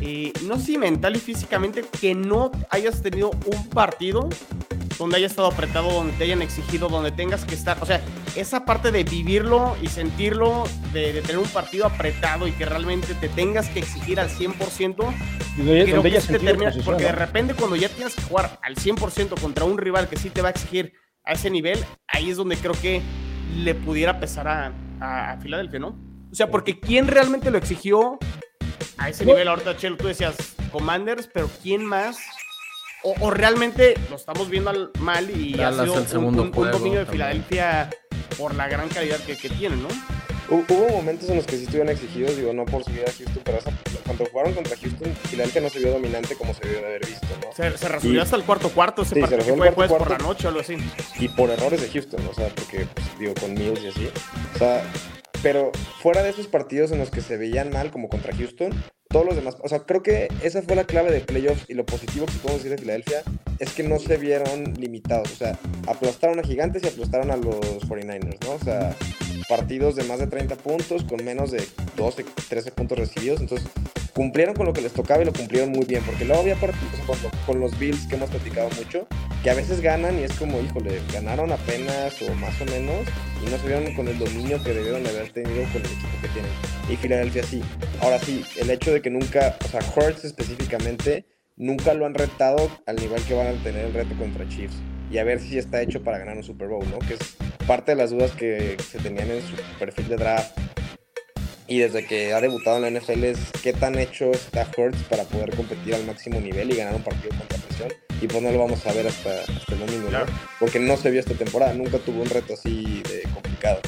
[0.01, 4.29] eh, no sé si mental y físicamente, que no hayas tenido un partido
[4.99, 8.01] donde haya estado apretado, donde te hayan exigido, donde tengas que estar, o sea,
[8.37, 13.15] esa parte de vivirlo y sentirlo, de, de tener un partido apretado y que realmente
[13.15, 15.13] te tengas que exigir al 100%,
[15.57, 18.59] Y donde- creo donde que te termina- porque de repente cuando ya tienes que jugar
[18.63, 20.93] al 100% contra un rival que sí te va a exigir
[21.25, 21.79] a ese nivel,
[22.09, 23.01] ahí es donde creo que
[23.57, 25.97] le pudiera pesar a, a, a Filadelfia, ¿no?
[26.31, 28.19] O sea, porque ¿quién realmente lo exigió
[28.99, 29.33] a ese No.
[29.33, 29.49] nivel?
[29.49, 30.35] Ahorita, Chelo, tú decías
[30.73, 32.19] Commanders, pero ¿quién más?
[33.05, 36.43] O, o realmente lo estamos viendo al- mal y ha Dallas sido el un, segundo
[36.43, 37.07] un- dominio de.
[37.07, 37.91] Filadelfia
[38.39, 39.89] por la gran calidad que, que tienen, ¿no?
[40.49, 43.43] Hu- Hubo momentos en los que sí estuvieron exigidos, digo, no por subir a Houston,
[43.45, 43.73] pero esa-
[44.05, 47.27] cuando jugaron contra Houston, Filadelfia no se vio dominante como se debió de haber visto,
[47.43, 47.53] ¿no?
[47.55, 49.95] Se, se resumió Y- hasta el cuarto cuarto ese Sí, se fue el jueves cuarto
[49.99, 50.25] por la cuarto.
[50.25, 50.77] noche o algo así.
[51.19, 54.09] y por errores de Houston, o sea, porque, pues, digo, con Mills y así.
[54.55, 54.83] O sea,
[55.43, 58.71] pero fuera de esos partidos en los que se veían mal, como contra Houston,
[59.15, 61.87] todos los demás, o sea, creo que esa fue la clave de playoffs y lo
[61.87, 63.23] positivo que podemos decir de Filadelfia
[63.61, 65.57] es que no se vieron limitados, o sea,
[65.87, 68.55] aplastaron a Gigantes y aplastaron a los 49ers, ¿no?
[68.55, 68.97] O sea,
[69.49, 71.65] partidos de más de 30 puntos con menos de
[71.97, 73.69] 12, 13 puntos recibidos, entonces
[74.15, 76.93] cumplieron con lo que les tocaba y lo cumplieron muy bien, porque luego había partidos
[77.47, 79.07] con los Bills que hemos platicado mucho,
[79.43, 83.01] que a veces ganan y es como, híjole, ganaron apenas o más o menos
[83.45, 86.29] y no se vieron con el dominio que debieron haber tenido con el equipo que
[86.29, 86.51] tienen.
[86.89, 87.61] Y Filadelfia sí.
[88.01, 92.71] Ahora sí, el hecho de que nunca, o sea, Hurts específicamente, nunca lo han retado
[92.87, 94.77] al nivel que van a tener el reto contra Chiefs.
[95.11, 96.99] Y a ver si está hecho para ganar un Super Bowl, ¿no?
[97.01, 97.37] Que es
[97.67, 100.59] parte de las dudas que se tenían en su perfil de draft
[101.67, 105.25] y desde que ha debutado en la NFL es qué tan hecho está Hurts para
[105.25, 107.93] poder competir al máximo nivel y ganar un partido contra presión.
[108.21, 110.19] Y pues no lo vamos a ver hasta, hasta el domingo, ¿no?
[110.61, 113.81] Porque no se vio esta temporada, nunca tuvo un reto así de complicado.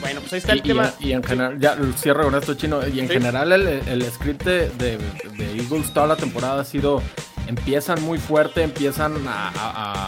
[0.00, 0.92] Bueno, pues ahí está el y, tema.
[1.00, 3.14] Y, en general, ya cierro con esto chino, y en Sí.
[3.14, 7.02] general el, el script de, de- de Eagles toda la temporada ha sido,
[7.48, 9.52] empiezan muy fuerte, empiezan a, a-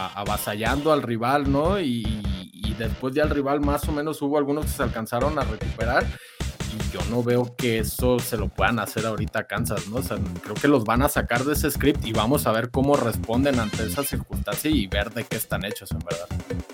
[0.06, 1.80] a- avasallando al rival, ¿no?
[1.80, 2.02] Y,
[2.58, 6.04] y después ya el rival más o menos hubo algunos que se alcanzaron a recuperar.
[6.70, 9.96] Y yo no veo que eso se lo puedan hacer ahorita a Kansas, ¿no?
[9.96, 12.70] O sea, creo que los van a sacar de ese script y vamos a ver
[12.70, 16.26] cómo responden ante esa circunstancia y ver de qué están hechos, en verdad.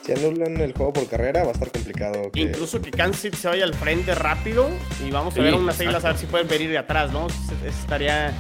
[0.05, 2.31] Si anulan el juego por carrera va a estar complicado.
[2.33, 4.69] que- Incluso que Kansas City se vaya al frente rápido
[5.07, 5.83] y vamos a Sí, ver unas exacto.
[5.85, 7.29] siglas a ver si pueden venir de atrás, ¿no?
[7.65, 8.35] Estaría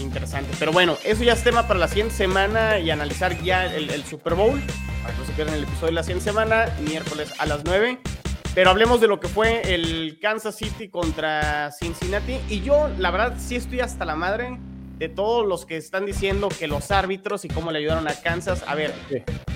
[0.00, 0.50] interesante.
[0.58, 4.04] Pero bueno, eso ya es tema para la siguiente semana y analizar ya el, el
[4.04, 4.60] Super Bowl.
[5.02, 7.98] Para que no se pierdan el episodio de la siguiente semana, miércoles a las 9.
[8.54, 12.38] Pero hablemos de lo que fue el Kansas City contra Cincinnati.
[12.48, 14.58] Y yo, la verdad, sí estoy hasta la madre
[14.98, 18.62] de todos los que están diciendo que los árbitros y cómo le ayudaron a Kansas.
[18.66, 18.92] A ver,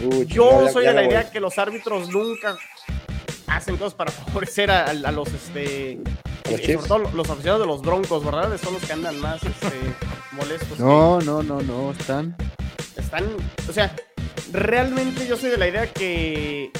[0.03, 1.31] Uy, yo ya- soy ya de la idea voy.
[1.33, 2.57] que los árbitros nunca
[3.47, 5.99] hacen cosas para favorecer a, a- a los este
[6.47, 6.87] ¿A los Chiefs?
[6.87, 8.59] sobre todo los aficionados de los Broncos, ¿verdad?
[8.63, 9.71] Son los que andan más este,
[10.33, 10.79] molestos.
[10.79, 12.37] No, no, no, no, están.
[12.97, 13.25] Están,
[13.69, 13.95] o sea,
[14.53, 16.71] realmente yo soy de la idea que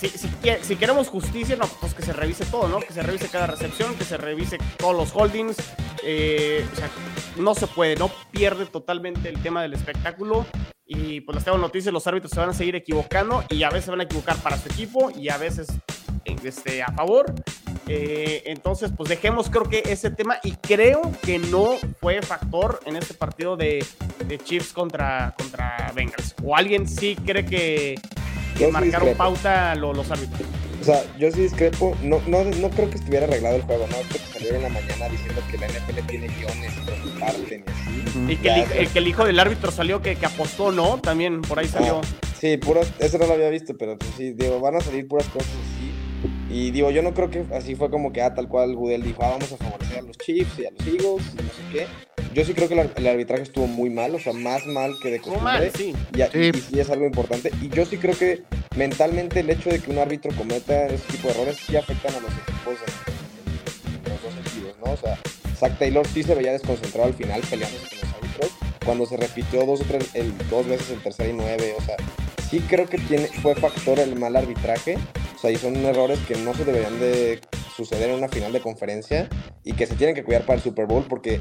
[0.00, 0.28] si, si,
[0.62, 2.80] si queremos justicia, no, pues que se revise todo, ¿no?
[2.80, 5.56] Que se revise cada recepción, que se revise todos los holdings.
[6.04, 6.88] Eh, o sea,
[7.36, 10.46] no se puede, no pierde totalmente el tema del espectáculo.
[10.86, 13.86] Y pues les tengo noticias, los árbitros se van a seguir equivocando y a veces
[13.86, 15.66] se van a equivocar para su equipo y a veces
[16.44, 17.34] este, a favor.
[17.88, 22.96] Eh, entonces, pues dejemos creo que ese tema y creo que no fue factor en
[22.96, 23.84] este partido de,
[24.26, 26.34] de Chiefs contra, contra Bengals.
[26.44, 27.94] ¿O alguien sí cree que,
[28.58, 30.42] que marcaron pauta lo- los árbitros?
[30.84, 31.96] O sea, yo sí discrepo.
[32.02, 33.96] No, no, no creo que estuviera arreglado el juego, ¿no?
[33.96, 36.74] Esto que salió en la mañana diciendo que la NFL tiene guiones
[37.06, 38.32] y parten y así.
[38.32, 40.98] Y que el, que el hijo del árbitro salió que, que apostó, ¿no?
[40.98, 42.02] También por ahí salió.
[42.02, 45.08] Ah, sí, puras, eso no lo había visto, pero pues sí, digo, van a salir
[45.08, 45.48] puras cosas.
[46.54, 49.24] Y digo, yo no creo que así fue como que, ah, tal cual Gudel dijo,
[49.24, 51.86] ah, vamos a favorecer a los Chiefs y a los Eagles y no sé qué.
[52.32, 54.94] Yo sí creo que el, ar- el arbitraje estuvo muy mal, o sea, más mal
[55.02, 55.42] que de costumbre.
[55.52, 55.94] mal, sí.
[56.14, 56.50] Y, Sí.
[56.54, 57.50] y sí es algo importante.
[57.60, 58.42] Y yo sí creo que
[58.76, 62.20] mentalmente el hecho de que un árbitro cometa ese tipo de errores sí afectan a
[62.20, 64.92] los equipos en, en- en los dos sentidos, ¿no?
[64.92, 65.18] O sea,
[65.56, 68.50] Zach Taylor sí se veía desconcentrado al final peleándose con los árbitros.
[68.84, 71.96] Cuando se repitió dos o tres, el, dos veces el tercera y nueve, o sea,
[72.54, 74.96] sí creo que tiene, fue factor el mal arbitraje.
[75.34, 77.40] O sea, y son errores que no se deberían de
[77.76, 79.28] suceder en una final de conferencia
[79.64, 81.40] y que se tienen que cuidar para el Super Bowl porque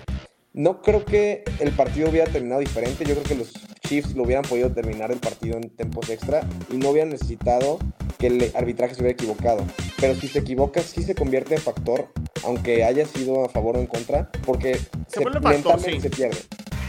[0.54, 3.06] no creo que el partido hubiera terminado diferente.
[3.06, 3.54] Yo creo que los
[3.88, 6.42] Chiefs lo hubieran podido terminar el partido en tiempos extra
[6.72, 7.78] y no hubieran necesitado
[8.18, 9.64] que el arbitraje se hubiera equivocado.
[10.00, 12.12] Pero si se equivoca, sí se convierte en factor,
[12.44, 16.00] aunque haya sido a favor o en contra, porque Se factor, mentalmente sí.
[16.02, 16.38] se pierde.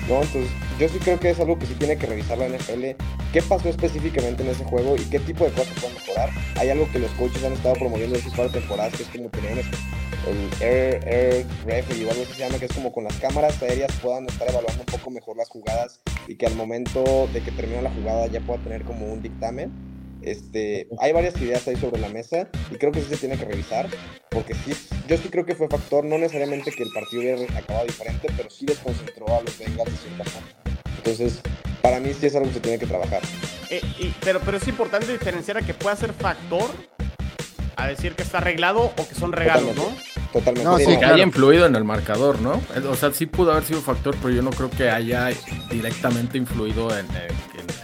[0.09, 0.23] ¿No?
[0.23, 2.97] Entonces, yo sí creo que es algo que sí tiene que revisar la NFL.
[3.33, 6.31] ¿Qué pasó específicamente en ese juego y qué tipo de cosas pueden mejorar?
[6.57, 9.59] Hay algo que los coaches han estado promoviendo desde de temporadas, que es como tener
[9.59, 9.65] el
[10.61, 13.93] Air, air Referee o algo así se llama, que es como con las cámaras aéreas
[14.01, 17.83] puedan estar evaluando un poco mejor las jugadas y que al momento de que termine
[17.83, 19.94] la jugada ya pueda tener como un dictamen.
[20.25, 23.45] Este, hay varias ideas ahí sobre la mesa y creo que sí se tiene que
[23.45, 23.89] revisar
[24.31, 24.73] porque sí,
[25.07, 28.49] yo sí creo que fue factor, no necesariamente que el partido hubiera acabado diferente, pero
[28.51, 30.49] sí desconcentró a los Bengals de cierta forma.
[30.97, 31.41] Entonces,
[31.83, 33.21] para mí sí es algo que se tiene que trabajar.
[33.71, 36.71] Eh, y- pero, pero es importante diferenciar a que pueda ser factor
[37.77, 39.85] a decir que está arreglado o que son regalos, ¿no?
[40.33, 40.65] Totalmente.
[40.65, 41.15] No, sí, que claro.
[41.15, 42.61] haya influido en el marcador, ¿no?
[42.89, 45.31] O sea, sí pudo haber sido factor, pero yo no creo que haya
[45.71, 47.84] directamente influido en, eh, en-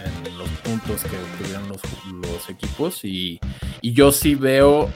[0.71, 1.81] puntos que tuvieron los,
[2.21, 3.03] los equipos.
[3.03, 3.39] Y,
[3.81, 4.89] y yo sí veo,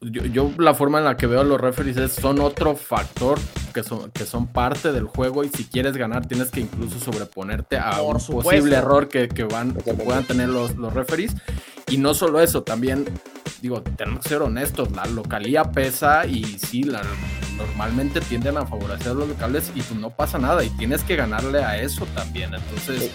[0.00, 3.38] yo, yo la forma en la que veo a los referees es, son otro factor
[3.72, 7.78] que son, que son parte del juego y si quieres ganar tienes que incluso sobreponerte
[7.78, 8.50] a Por un supuesto.
[8.50, 11.34] posible error que, que van, que puedan tener los, los referees.
[11.88, 13.04] Y no solo eso, también
[13.62, 17.02] digo, tenemos que ser honestos, la localía pesa y sí, la-
[17.56, 21.14] normalmente tienden a favorecer a los locales y pues no pasa nada y tienes que
[21.14, 22.54] ganarle a eso también.
[22.54, 23.10] Entonces,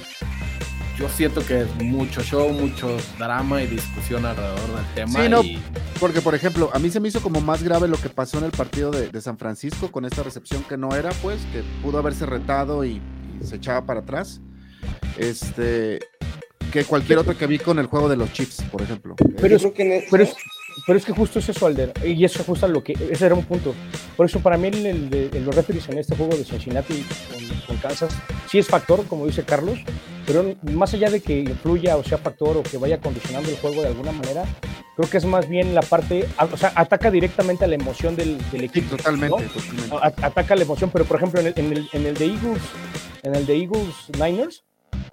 [0.97, 5.23] yo siento que es mucho show, mucho drama y discusión alrededor del tema.
[5.23, 5.43] Sí, no.
[5.43, 5.61] y-
[5.99, 8.45] Porque, por ejemplo, a mí se me hizo como más grave lo que pasó en
[8.45, 11.97] el partido de, de San Francisco con esta recepción que no era, pues, que pudo
[11.99, 13.01] haberse retado y,
[13.41, 14.41] y se echaba para atrás.
[15.17, 15.99] Este,
[16.71, 19.15] que cualquier otro que vi con el juego de los chips, por ejemplo.
[19.17, 20.35] Pero Yo es, creo que en ese- pero, es,
[20.86, 21.93] pero es que justo es eso, Alder.
[22.05, 22.93] Y eso justo lo que.
[22.93, 23.73] Ese era un punto.
[24.17, 27.59] Por eso, para mí, el, el el- los referees en este juego de Cincinnati con,
[27.67, 28.13] con Kansas
[28.49, 29.80] sí es factor, como dice Carlos.
[30.26, 33.82] Pero más allá de que influya o sea factor o que vaya condicionando el juego
[33.84, 34.43] de alguna manera,
[34.95, 36.28] creo que es más bien la parte.
[36.51, 38.97] O sea, ataca directamente a la emoción del, del Sí, equipo.
[38.97, 39.47] totalmente, ¿no?
[39.51, 39.95] totalmente.
[40.01, 42.61] A- ataca la emoción, pero por ejemplo en el, en el, en el de Eagles,
[43.21, 44.63] en el de Eagles Niners,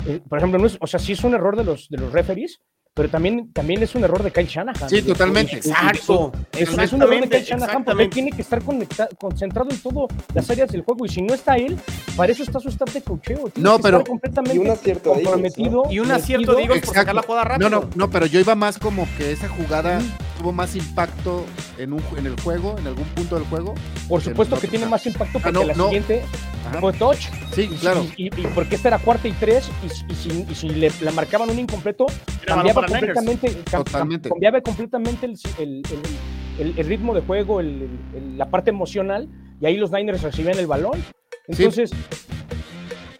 [0.06, 2.10] eh, por ejemplo, no es, o sea, sí es un error de los de los
[2.12, 2.60] referees,
[2.94, 4.88] pero también, también es un error de Kyle Shanahan.
[4.90, 5.56] Sí, totalmente.
[5.56, 6.30] Exacto.
[6.52, 10.08] Es, es un error de Kyle Shanahan porque tiene que estar conecta- concentrado en todo
[10.34, 11.78] las áreas del juego y si no está él,
[12.16, 13.48] para eso está su staff de cocheo.
[13.48, 15.84] Tiene No, que pero- estar completamente Y un acierto comprometido.
[15.90, 17.70] Y un acierto de Eagles por sacar la jugada rápido.
[17.70, 20.00] No, no, no, pero yo iba más como que esa jugada
[20.38, 21.46] tuvo más impacto
[21.78, 23.74] en, un, en el juego, en algún punto del juego.
[24.08, 25.84] Por supuesto que tiene ah, más impacto porque no, la no.
[25.86, 26.22] siguiente
[26.68, 26.80] Ajá.
[26.80, 27.28] fue touch.
[27.54, 28.04] Sí, claro.
[28.18, 30.68] y, y- y porque esta era cuarta y tres, y, si- y si, y si
[30.68, 32.06] le, la marcaban un incompleto,
[32.46, 34.28] cambiaba completamente, Totalmente.
[34.28, 39.28] cambiaba completamente el, el- el- el- el ritmo de juego, el- el- la parte emocional,
[39.60, 41.02] y ahí los Niners recibían el balón.
[41.48, 41.90] Entonces,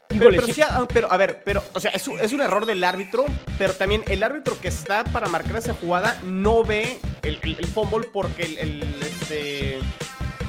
[0.08, 2.66] Pero, pero sí, ah, pero, a ver, pero, o sea, es un, es un error
[2.66, 3.24] del árbitro,
[3.56, 7.66] pero también el árbitro que está para marcar esa jugada no ve el, el, el
[7.66, 9.78] fumble porque el, el, este...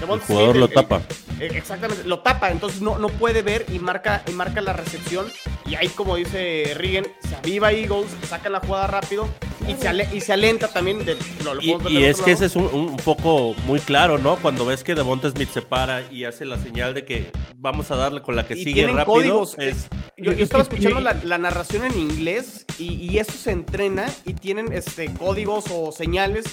[0.01, 1.01] El jugador lo tapa.
[1.39, 5.27] eh, exactamente, lo tapa, entonces no, no puede ver y marca, y marca la recepción.
[5.65, 9.27] Y ahí, como dice Rigen, se aviva Eagles, saca la jugada rápido
[9.67, 11.03] y se, ale- y se alenta también.
[11.05, 12.33] De, lo Y, y es que lado.
[12.33, 14.35] ese es un, un poco muy claro, ¿no?
[14.37, 17.95] Cuando ves que Devonta Smith se para y hace la señal de que vamos a
[17.95, 19.05] darle con la que Y sigue rápido.
[19.05, 19.55] códigos.
[19.59, 19.87] es-
[20.17, 24.33] Yo, yo estaba escuchando la, la narración en inglés y, y eso se entrena y
[24.33, 26.45] tienen este códigos o señales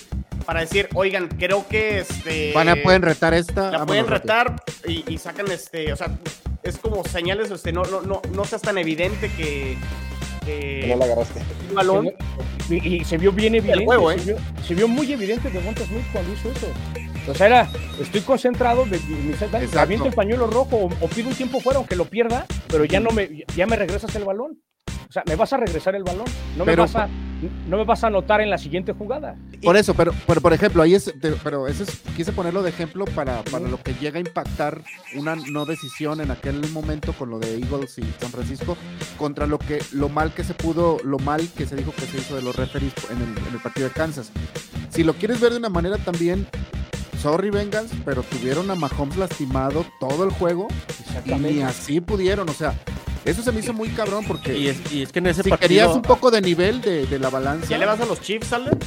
[0.47, 3.71] para decir, oigan, creo que este Van a, pueden retar esta.
[3.71, 6.09] la pueden retar y, y sacan este, o sea,
[6.63, 9.77] es como señales, este, no, no, no, no seas tan evidente que,
[10.45, 11.41] Que no la agarraste.
[11.69, 12.13] el balón.
[12.69, 14.19] y, y se vio bien evidente, juego, ¿eh?
[14.19, 14.37] se, vio,
[14.67, 16.67] se vio muy evidente de Monta Smith cuando hizo eso.
[17.29, 17.69] O sea, era,
[18.01, 18.99] estoy concentrado, de,
[19.79, 22.99] aviento el pañuelo rojo o, o pido un tiempo fuera aunque lo pierda, pero ya
[22.99, 24.59] no me, ya me regresas el balón.
[25.11, 26.25] O sea, me vas a regresar el balón.
[26.57, 27.09] No, Pero- me, vas a,
[27.67, 29.35] no me vas a anotar en la siguiente jugada.
[29.61, 33.07] Por eso, pero, pero por ejemplo, ahí es, pero eso es, quise ponerlo de ejemplo
[33.07, 34.83] para, para lo que llega a impactar
[35.17, 38.77] una no decisión en aquel momento con lo de Eagles y San Francisco
[39.19, 42.19] contra lo que lo mal que se pudo, lo mal que se dijo que se
[42.19, 44.31] hizo de los referees en el, en el partido de Kansas.
[44.91, 46.47] Si lo quieres ver de una manera también,
[47.19, 50.69] sorry Bengals, pero tuvieron a Mahomes lastimado todo el juego
[51.25, 52.75] y ni así pudieron, o sea,
[53.25, 55.51] eso se me hizo muy cabrón porque y, es, y es que en ese si
[55.51, 55.69] partido.
[55.69, 57.67] querías un poco de nivel de, de la balanza.
[57.69, 58.79] ¿Ya le vas a los Chiefs, Alden?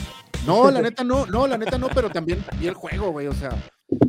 [0.46, 3.34] No, la neta no, no, la neta no, pero también vi el juego, güey, o
[3.34, 3.50] sea.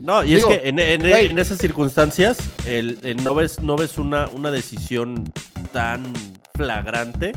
[0.01, 3.99] No, y Digo, es que en, en- esas circunstancias el, el no ves, no ves
[3.99, 5.33] una, una decisión
[5.73, 6.13] tan
[6.57, 7.33] flagrante.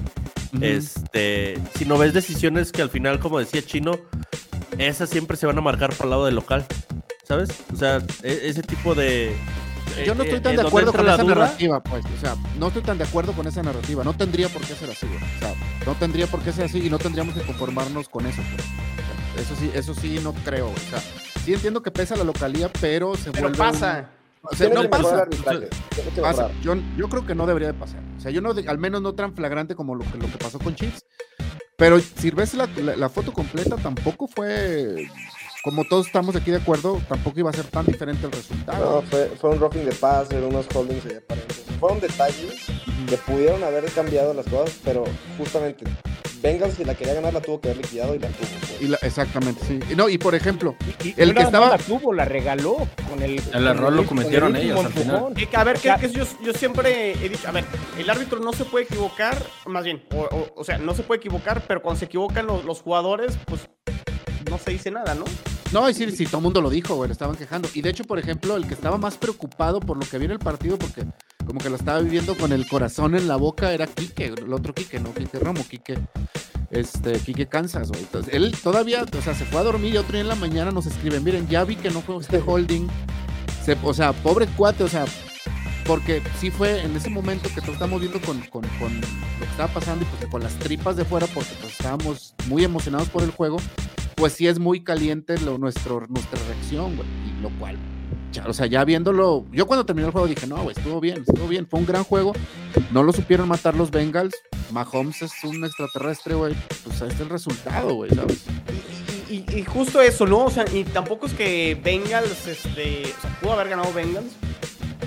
[0.62, 4.00] Este, si no ves decisiones que al final, como decía Chino,
[4.78, 6.66] esas siempre se van a marcar para el lado del local.
[7.28, 7.50] ¿Sabes?
[7.74, 9.36] O sea, e- ese tipo de.
[10.06, 12.06] Yo no eh, estoy eh, tan de donde acuerdo con esa duda, narrativa, pues.
[12.06, 14.04] O sea, no estoy tan de acuerdo con esa narrativa.
[14.04, 15.18] No tendría por qué ser así, güey.
[15.18, 15.54] O sea,
[15.86, 18.66] no tendría por qué ser así y no tendríamos que conformarnos con eso, pues.
[18.66, 20.78] O sea, eso sí, eso sí no creo, güey.
[20.78, 21.00] O sea,
[21.44, 23.58] sí entiendo que pesa la localía, pero se Pero vuelve.
[23.58, 24.10] pasa.
[24.12, 25.28] un- o sea, no pasa.
[26.22, 26.50] Pasa.
[26.62, 28.00] Yo, yo creo que no debería de pasar.
[28.18, 30.38] O sea, yo no, de- al menos no tan flagrante como lo que, lo que
[30.38, 31.04] pasó con Chiefs.
[31.78, 35.08] Pero si ves la, la- la foto completa, tampoco fue,
[35.68, 39.02] como todos estamos aquí de acuerdo, tampoco iba a ser tan diferente el resultado.
[39.02, 41.64] No, fue, fue un roughing de pase, unos holdings ahí aparentes.
[41.78, 42.54] Fueron detalles
[43.10, 45.04] que pudieron haber cambiado las cosas, pero
[45.38, 45.84] justamente
[46.42, 48.48] Bengals si la quería ganar la tuvo que haber liquidado y la tuvo.
[48.62, 48.82] pues.
[48.82, 49.80] Y la- exactamente, sí.
[49.92, 53.22] Y No, y por ejemplo, Y- y El que estaba- la tuvo, la regaló con
[53.22, 53.42] el.
[53.42, 55.16] con error lo cometieron el ellos al final.
[55.16, 55.34] empujón.
[55.34, 57.66] Que- que, a ver, O sea, que, que yo, yo siempre he dicho, a ver,
[57.98, 61.18] el árbitro no se puede equivocar, más bien, o, o- o sea, no se puede
[61.20, 63.62] equivocar, pero cuando se equivocan los, los jugadores, pues
[64.50, 65.26] no se dice nada, ¿no?
[65.74, 67.70] No, sí, sí, todo el mundo lo dijo, güey, lo estaban quejando.
[67.74, 70.40] Y de hecho, por ejemplo, el que estaba más preocupado por lo que viene el
[70.40, 71.06] partido, porque
[71.46, 74.74] como que lo estaba viviendo con el corazón en la boca, era Quique, el otro
[74.74, 75.98] Quique, no Quique Ramo, Quique,
[76.72, 78.02] este, Quique Kansas, güey.
[78.02, 80.72] Entonces, él todavía, o sea, se fue a dormir y otro día en la mañana
[80.72, 82.88] nos escriben, miren, ya vi que no fue este holding.
[83.64, 85.06] Se- o sea, pobre cuate, o sea,
[85.86, 89.08] porque sí fue en ese momento que todos estamos viendo con, con- con lo
[89.46, 93.08] que estaba pasando y pues con las tripas de fuera, porque pues estábamos muy emocionados
[93.10, 93.58] por el juego,
[94.18, 97.78] pues sí es muy caliente lo, nuestro, nuestra reacción, güey, y lo cual,
[98.46, 101.48] o sea, ya viéndolo, yo cuando terminó el juego dije, no, güey, estuvo bien, estuvo
[101.48, 102.34] bien, fue un gran juego,
[102.92, 104.34] no lo supieron matar los Bengals,
[104.72, 108.44] Mahomes es un extraterrestre, güey, pues ahí está el resultado, güey, ¿sabes?
[109.30, 110.46] Y, y- y- justo eso, ¿no?
[110.46, 114.34] O sea, y tampoco es que Bengals, este, o sea, pudo haber ganado Bengals,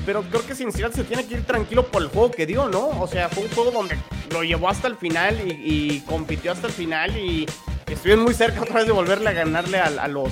[0.06, 2.88] pero creo que Cincinnati se tiene que ir tranquilo por el juego que dio, ¿no?
[3.00, 3.96] O sea, fue un juego donde
[4.32, 7.46] lo llevó hasta el final y compitió hasta el final y
[7.94, 10.30] estuvieron muy cerca otra vez de volverle a ganarle a, a los,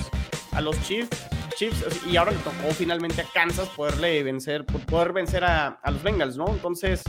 [0.53, 1.11] a los Chiefs.
[1.57, 6.03] Chiefs y ahora le tocó finalmente a Kansas poderle vencer, poder vencer a, a los
[6.03, 6.47] Bengals, ¿no?
[6.49, 7.03] Entonces,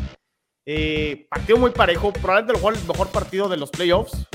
[0.66, 4.26] eh, partido muy parejo, probablemente el mejor, el mejor partido de los playoffs.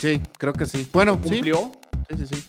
[0.00, 0.88] Sí, creo que sí.
[0.92, 1.18] Bueno.
[1.20, 1.72] Cumplió.
[2.10, 2.44] Sí, sí, sí.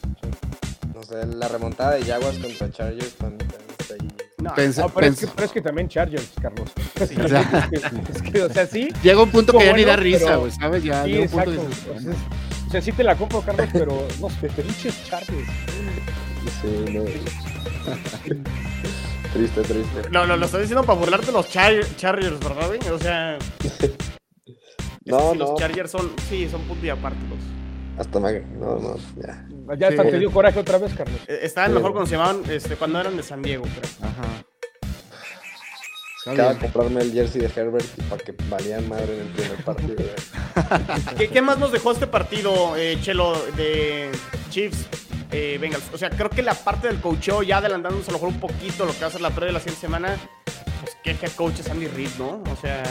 [0.94, 4.08] No sé, la remontada de Jaguars contra Chargers también, también está ahí.
[4.40, 6.70] No, Pensé- No, pero, es que, pensé- pero es que también Chargers, Carlos.
[7.08, 7.16] sí.
[7.22, 7.70] O sea,
[8.14, 8.90] es que, o sea, sí.
[9.04, 10.84] llega un punto que ya ni da risa, güey, ¿sabes?
[10.84, 11.92] Ya Sí, llega un punto exacto.
[11.96, 15.47] O sea, sí te la compro, Carlos, pero no sé, pinches Chargers.
[16.61, 17.03] Sí, no.
[19.34, 20.09] triste, triste.
[20.11, 22.67] No, no, lo estoy diciendo para burlarte los Char- Chargers, ¿verdad?
[22.67, 22.80] güey?
[22.91, 23.38] O sea,
[25.05, 25.55] No, sí, los no.
[25.57, 27.39] Chargers son, sí, son punto y aparte los.
[27.99, 28.39] Hasta me.
[28.39, 29.45] No, no, ya.
[29.78, 30.09] Ya hasta Sí.
[30.11, 31.19] te dio coraje otra vez, Carlos.
[31.28, 31.76] Eh, Estaban Sí.
[31.76, 34.09] mejor cuando se llamaban, este, cuando eran de San Diego, creo.
[34.09, 34.43] Ajá.
[36.26, 39.95] Acaba de comprarme el jersey de Herbert para que valían madre en el primer partido.
[41.17, 44.09] ¿Qué, qué más nos dejó este partido, eh, Chelo, de
[44.49, 44.88] Chiefs?
[45.32, 45.84] Eh, Bengals?
[45.93, 48.86] O sea, creo que la parte del coacheo, ya adelantándose a lo mejor un poquito
[48.86, 50.17] lo que va a ser la previa de la siguiente semana,
[51.04, 52.41] pues qué head coach es Andy Reid, ¿no?
[52.51, 52.84] O sea,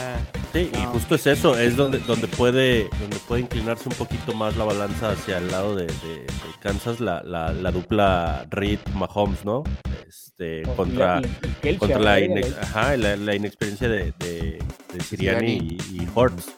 [0.53, 4.55] Sí, y justo es eso, es donde, donde, puede, donde puede inclinarse un poquito más
[4.55, 6.27] la balanza hacia el lado de, de- de
[6.61, 9.63] Kansas, la, la, la dupla Reed-Mahomes, ¿no?
[10.07, 14.59] Este, contra, Y- y- y Kelsey contra la, inex- ajá, la, la inexperiencia de, de,
[14.93, 15.53] de Siriani
[15.91, 16.51] y, y Hortz.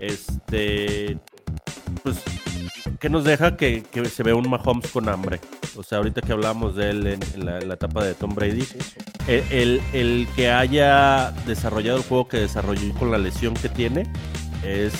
[0.00, 1.16] Este,
[2.02, 2.18] pues,
[3.04, 5.38] ¿qué nos deja que, que se ve un Mahomes con hambre?
[5.76, 8.34] O sea, ahorita que hablábamos de él en, en la, en la etapa de Tom
[8.34, 8.66] Brady,
[9.28, 14.04] el, el- el que haya desarrollado el juego que desarrolló con la lesión que tiene
[14.64, 14.94] es,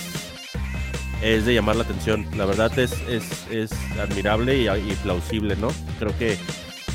[1.23, 2.27] es de llamar la atención.
[2.37, 5.69] La verdad es, es, es admirable y, y plausible, ¿no?
[5.97, 6.37] Creo que,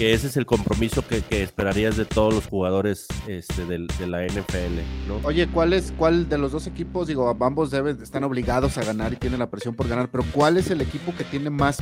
[0.01, 4.07] que ese es el compromiso que, que esperarías de todos los jugadores este, del- de,
[4.07, 5.21] la NFL, ¿no?
[5.25, 7.07] Oye, ¿cuál es cuál de los dos equipos?
[7.07, 10.57] Digo, ambos deben, están obligados a ganar y tienen la presión por ganar, pero ¿cuál
[10.57, 11.81] es el equipo que tiene más,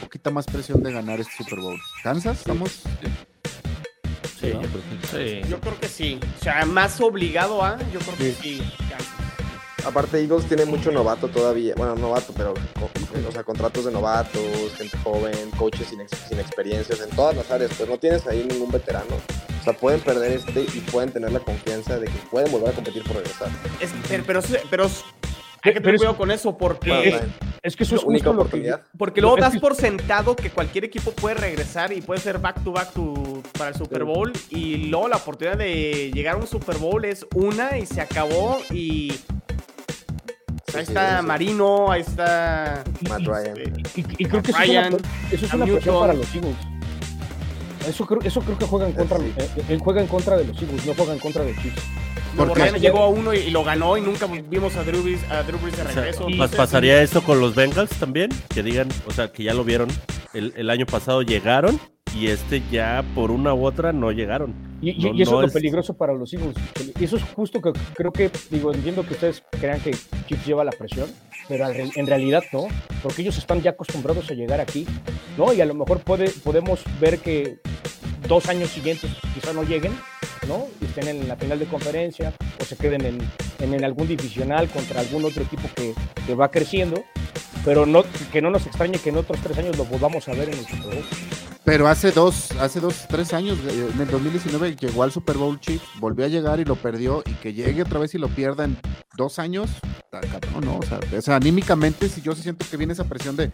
[0.00, 1.76] poquita más presión de ganar este Super Bowl?
[2.04, 2.38] ¿Kansas?
[2.38, 2.82] ¿Estamos?
[4.40, 5.48] Sí, yo creo que- Sí.
[5.50, 6.20] yo creo que sí.
[6.38, 8.62] O sea, más obligado a, yo creo que sí.
[9.86, 11.74] Aparte, Eagles tiene mucho novato todavía.
[11.76, 12.90] Bueno, novato, pero co-
[13.28, 14.42] o sea, contratos de novatos,
[14.76, 17.70] gente joven, coaches sin, ex- sin experiencias en todas las áreas.
[17.76, 19.16] Pues no tienes ahí ningún veterano.
[19.60, 22.72] O sea, pueden perder este y pueden tener la confianza de que pueden volver a
[22.72, 23.48] competir por regresar.
[23.80, 24.90] Es- pero, pero, pero hay
[25.74, 26.90] que Pero tener es- cuidado con eso porque...
[26.90, 27.22] Bueno, es-
[27.62, 28.82] Es que eso es única justo lo que, oportunidad.
[28.96, 32.72] Porque luego das por sentado que cualquier equipo puede regresar y puede ser back to
[32.72, 34.04] back to- para el Super Sí.
[34.04, 34.32] Bowl.
[34.48, 38.62] Y luego la oportunidad de llegar a un Super Bowl es una y se acabó.
[38.70, 39.12] Y
[40.74, 41.22] ahí está.
[41.22, 42.84] Marino, ahí está.
[43.08, 43.56] Matt Ryan.
[43.96, 44.86] Y, y creo que eso es una,
[45.32, 46.00] eso es Cam una presión Newton.
[46.00, 46.56] para los Eagles.
[47.88, 49.32] Eso creo, eso creo que juega en contra, Sí.
[49.38, 51.82] eh, él juega en contra de los Eagles, no juega en contra de Chiefs.
[52.36, 55.20] Porque- Ryan llegó a uno y, y lo ganó y nunca vimos a Drew Brees,
[55.30, 56.26] a Drew Brees de O sea, regreso.
[56.28, 58.30] Entonces, ¿Pasaría eso con los Bengals también?
[58.54, 59.88] Que digan, o sea, que ya lo vieron.
[60.34, 61.80] El, el año pasado llegaron
[62.14, 64.54] y este ya por una u otra no llegaron.
[64.82, 66.56] Y, y- No- y eso no es lo peligroso para los Eagles.
[66.98, 69.90] Y eso es justo que creo que, digo, entiendo que ustedes crean que
[70.26, 71.10] Chiefs lleva la presión,
[71.48, 72.66] pero en realidad no,
[73.02, 74.86] porque ellos están ya acostumbrados a llegar aquí,
[75.36, 75.52] ¿no?
[75.52, 77.58] Y a lo mejor puede, podemos ver que
[78.28, 79.92] dos años siguientes quizá no lleguen,
[80.48, 80.66] ¿no?
[80.80, 83.18] Y estén en la final de conferencia o se queden en,
[83.58, 85.92] en, en algún divisional contra algún otro equipo que,
[86.26, 87.02] que va creciendo,
[87.64, 90.48] pero no, que no nos extrañe que en otros tres años lo volvamos a ver
[90.48, 91.04] en el Super Bowl.
[91.64, 95.60] Pero hace dos, hace dos, tres años, eh, en el 2019 llegó al Super Bowl
[95.60, 98.64] Chiefs, volvió a llegar y lo perdió, y que llegue otra vez y lo pierda
[98.64, 98.78] en
[99.16, 99.68] dos años,
[100.10, 100.78] cabrón, ¿no?
[100.78, 103.52] O sea, o sea, anímicamente sí yo sí siento que viene esa presión de...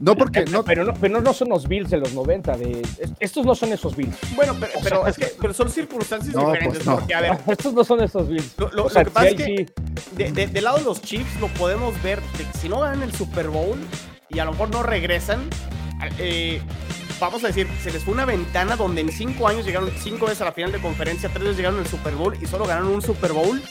[0.00, 0.64] No porque no...
[0.64, 3.72] Pero no, pero no son los Bills de los 90, de, es- estos no son
[3.72, 4.16] esos Bills.
[4.36, 6.78] Bueno, pero, pero es que pero son circunstancias No, diferentes.
[6.78, 6.98] pues no.
[7.00, 8.54] Porque, a ver, Estos no son esos Bills.
[8.58, 10.16] Lo- lo- O sea, lo que pasa sí, es que- sí.
[10.16, 13.02] de- de- del lado de los Chiefs lo podemos ver de que si no ganan
[13.02, 13.76] el Super Bowl
[14.30, 15.40] y a lo mejor no regresan,
[16.18, 16.62] eh,
[17.20, 20.42] vamos a decir, se les fue una ventana donde en cinco años llegaron cinco veces
[20.42, 23.02] a la final de conferencia, tres veces llegaron al Super Bowl y solo ganaron un
[23.02, 23.62] Super Bowl.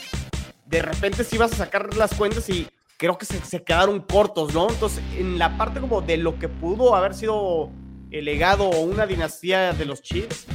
[0.66, 2.68] De repente sí vas a sacar las cuentas y
[2.98, 4.68] creo que se, quedaron cortos, ¿no?
[4.68, 7.70] Entonces, en la parte como de lo que pudo haber sido
[8.10, 10.46] el legado o una dinastía de los Chiefs,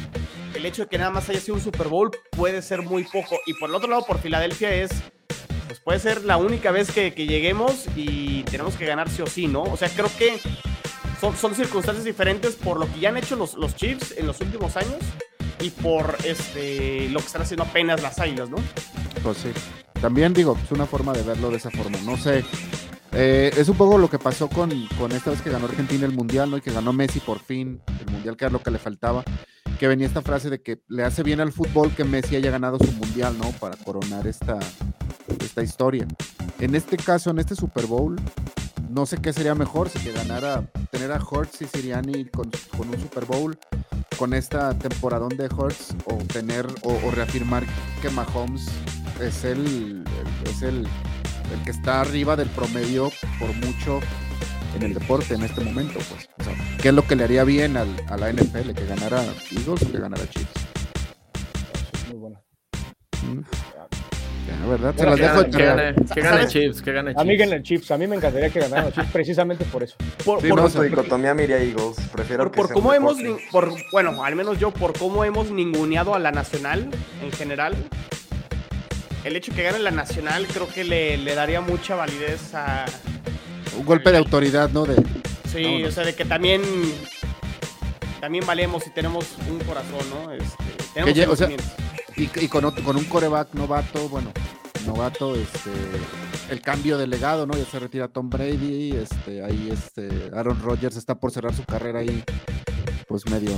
[0.53, 3.39] el hecho de que nada más haya sido un Super Bowl puede ser muy poco.
[3.47, 4.91] Y por el otro lado, por Filadelfia es,
[5.67, 9.27] pues puede ser la única vez que, que lleguemos y tenemos que ganar sí o
[9.27, 9.63] sí, ¿no?
[9.63, 10.39] O sea, creo que
[11.24, 14.41] son, son circunstancias diferentes por lo que ya han hecho los, los Chiefs en los
[14.41, 14.97] últimos años
[15.61, 18.57] y por este lo que están haciendo apenas las Águilas, ¿no?
[19.24, 19.49] Pues sí.
[20.01, 21.97] También digo, es una forma de verlo de esa forma.
[22.03, 22.43] No sé.
[23.13, 24.69] Eh, es un poco lo que pasó con,
[24.99, 26.57] con esta vez que ganó Argentina el Mundial, ¿no?
[26.57, 29.24] Y que ganó Messi por fin el Mundial, que era lo que le faltaba.
[29.80, 32.78] Que venía esta frase de que le hace bien al fútbol que Messi haya ganado
[32.80, 33.49] su mundial, ¿no?
[33.51, 34.59] Para coronar esta,
[35.39, 36.05] esta historia.
[36.59, 38.17] En este caso, en este Super Bowl,
[38.93, 42.89] no sé qué sería mejor, si que ganara, tener a Hurts y Siriani con, con
[42.89, 43.57] un Super Bowl,
[44.17, 47.63] con esta temporadón de Hurts, o tener, o, o reafirmar
[48.01, 48.67] que Mahomes
[49.21, 49.59] es el,
[50.05, 50.87] el- es el,
[51.53, 53.99] el que está arriba del promedio por mucho
[54.75, 56.29] en el deporte en este momento, pues.
[56.39, 58.73] O sea, ¿qué es lo que le haría bien al, a la NFL?
[58.73, 60.51] ¿Que ganara Eagles o que ganara Chiefs?
[61.93, 62.41] Es muy bueno.
[63.23, 63.41] Mm.
[64.47, 64.93] Ya, ¿verdad?
[64.97, 66.47] Se las Que dejo de gane, que gane, que gane.
[66.47, 67.91] Chiefs, que gane A mí el Chiefs.
[67.91, 69.95] A mí me encantaría que ganaran los Chiefs precisamente por eso.
[70.25, 71.95] Por, Sí, por- no, su dicotomía me iría Eagles.
[72.11, 73.17] Prefiero por- que por sea cómo hemos,
[73.51, 76.89] por, bueno, al menos yo, por cómo hemos ninguneado a la nacional
[77.23, 77.73] en general,
[79.23, 82.85] el hecho que gane la nacional creo que le, le daría mucha validez a...
[83.77, 84.83] Un golpe de autoridad, ¿no?
[84.85, 84.95] De,
[85.51, 85.89] Sí, Vámonos.
[85.89, 86.61] o sea, de que también...
[88.19, 90.31] También valemos y tenemos un corazón, ¿no?
[90.31, 90.55] Este,
[90.93, 91.49] tenemos ya- o sea.
[92.16, 94.32] Y, y con, otro- con un coreback novato, bueno,
[94.86, 95.72] novato, este,
[96.49, 97.55] el cambio de legado, ¿no?
[97.57, 101.99] Ya se retira Tom Brady, este, ahí este, Aaron Rodgers está por cerrar su carrera
[101.99, 102.24] ahí,
[103.14, 103.51] pues medio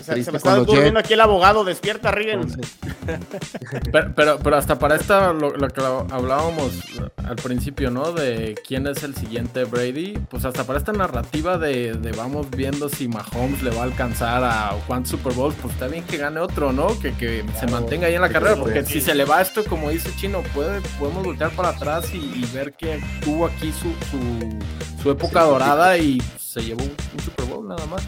[0.00, 2.10] O sea, se me está durmiendo aquí el abogado, despierta.
[2.16, 2.78] Entonces,
[3.92, 6.72] Pero, pero, pero hasta para esta, lo, lo que hablábamos
[7.18, 8.12] al principio, ¿no?
[8.12, 12.88] De quién es el siguiente Brady, pues hasta para esta narrativa de, de vamos viendo
[12.88, 16.40] si Mahomes le va a alcanzar a cuántos Super Bowls, pues está bien que gane
[16.40, 16.98] otro, ¿no?
[16.98, 19.90] Que, que se mantenga ahí en la carrera, porque si se le va esto, como
[19.90, 25.02] dice Chino, puede, podemos voltear para atrás y, y ver que tuvo aquí su, su,
[25.02, 28.02] su época dorada y se llevó un, un Super Bowl nada más.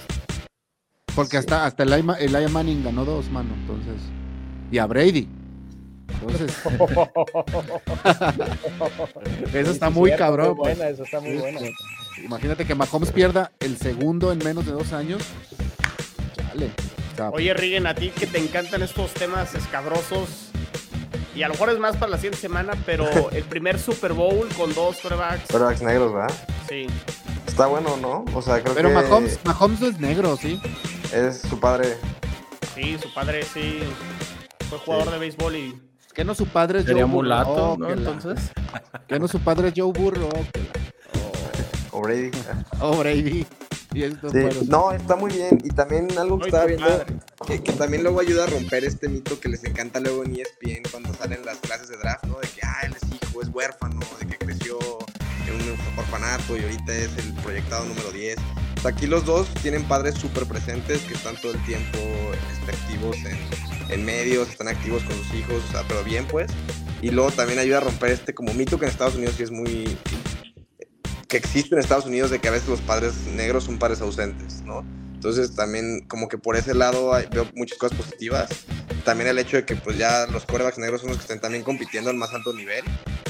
[1.15, 4.01] Porque hasta, hasta Eli, Ma- Elijah Manning ganó dos, mano, entonces,
[4.71, 5.29] y a Brady.
[6.21, 6.57] Entonces,
[9.55, 10.47] eso está muy cierto, cabrón.
[10.49, 10.77] Muy pues.
[10.79, 11.61] buena, eso está muy buena.
[12.25, 15.23] Imagínate que Mahomes pierda el segundo en menos de dos años.
[17.17, 20.29] Sea, Oye, Rigen, a ti que te encantan estos temas escabrosos,
[21.35, 24.49] y a lo mejor es más para la siguiente semana, pero el primer Super Bowl
[24.57, 26.35] con dos quarterbacks, Quarterbacks negros, ¿verdad?
[26.69, 26.87] sí.
[27.55, 28.25] Está bueno, ¿no?
[28.35, 30.61] O sea, creo pero que Mahomes, Mahomes no es negro, ¿sí?
[31.13, 31.97] es su padre.
[32.75, 33.79] Sí, su padre sí
[34.69, 35.81] fue jugador de béisbol y
[36.13, 37.23] Que no su padre es Sería Joe Burrow.
[37.23, 37.91] mulato, Oh, ¿no?
[37.91, 38.51] Entonces.
[39.07, 40.29] Que no su padre es Joe Burrow.
[40.33, 42.31] la- O Brady.
[42.81, 43.47] Oh, Brady.
[43.93, 44.03] Sí,
[44.67, 45.57] no, está muy bien.
[45.63, 47.05] Y también algo que Ay, estaba viendo,
[47.47, 50.83] que, que también luego ayuda a romper este mito que les encanta luego en ESPN
[50.91, 52.41] cuando salen las clases de draft, ¿no?
[52.41, 54.24] De que, ah, él es hijo, es huérfano, de
[55.55, 58.37] un orfanato y ahorita es el proyectado número 10.
[58.79, 62.73] O sea, aquí los dos tienen padres súper presentes que están todo el tiempo este,
[62.73, 63.39] activos en,
[63.91, 66.51] en medios, están activos con sus hijos, o sea, pero bien pues.
[67.03, 69.51] Y luego también ayuda a romper este como mito que en Estados Unidos sí es
[69.51, 69.97] muy
[71.29, 74.63] que existe en Estados Unidos de que a veces los padres negros son padres ausentes,
[74.63, 74.85] ¿no?
[75.25, 78.47] Entonces también como que por ese lado veo muchas cosas positivas.
[79.07, 81.65] También el hecho de que pues ya los quarterbacks negros son los que están también
[81.65, 82.85] compitiendo al más alto nivel.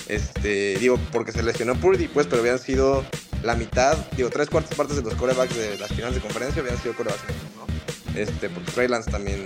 [0.09, 3.05] Este, digo, porque se lesionó Purdy, pues, pero habían sido
[3.45, 6.82] la mitad, digo, tres cuartas partes de los quarterbacks de las finales de conferencia habían
[6.82, 8.20] sido quarterbacks negros, ¿no?
[8.20, 9.45] Este, porque Trey Lance también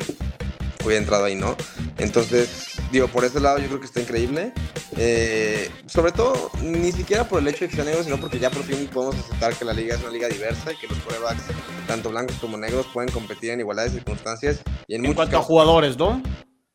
[0.84, 1.56] hubiera entrado ahí, ¿no?
[1.98, 4.52] Entonces, digo, por ese lado yo creo que está increíble.
[4.96, 8.50] Eh, sobre todo, ni siquiera por el hecho de que sean negros, sino porque ya
[8.50, 11.42] por fin podemos aceptar que la liga es una liga diversa y que los quarterbacks,
[11.86, 14.60] tanto blancos como negros, pueden competir en igualdad de circunstancias.
[14.86, 16.22] Y en, en cuanto a jugadores, ¿no?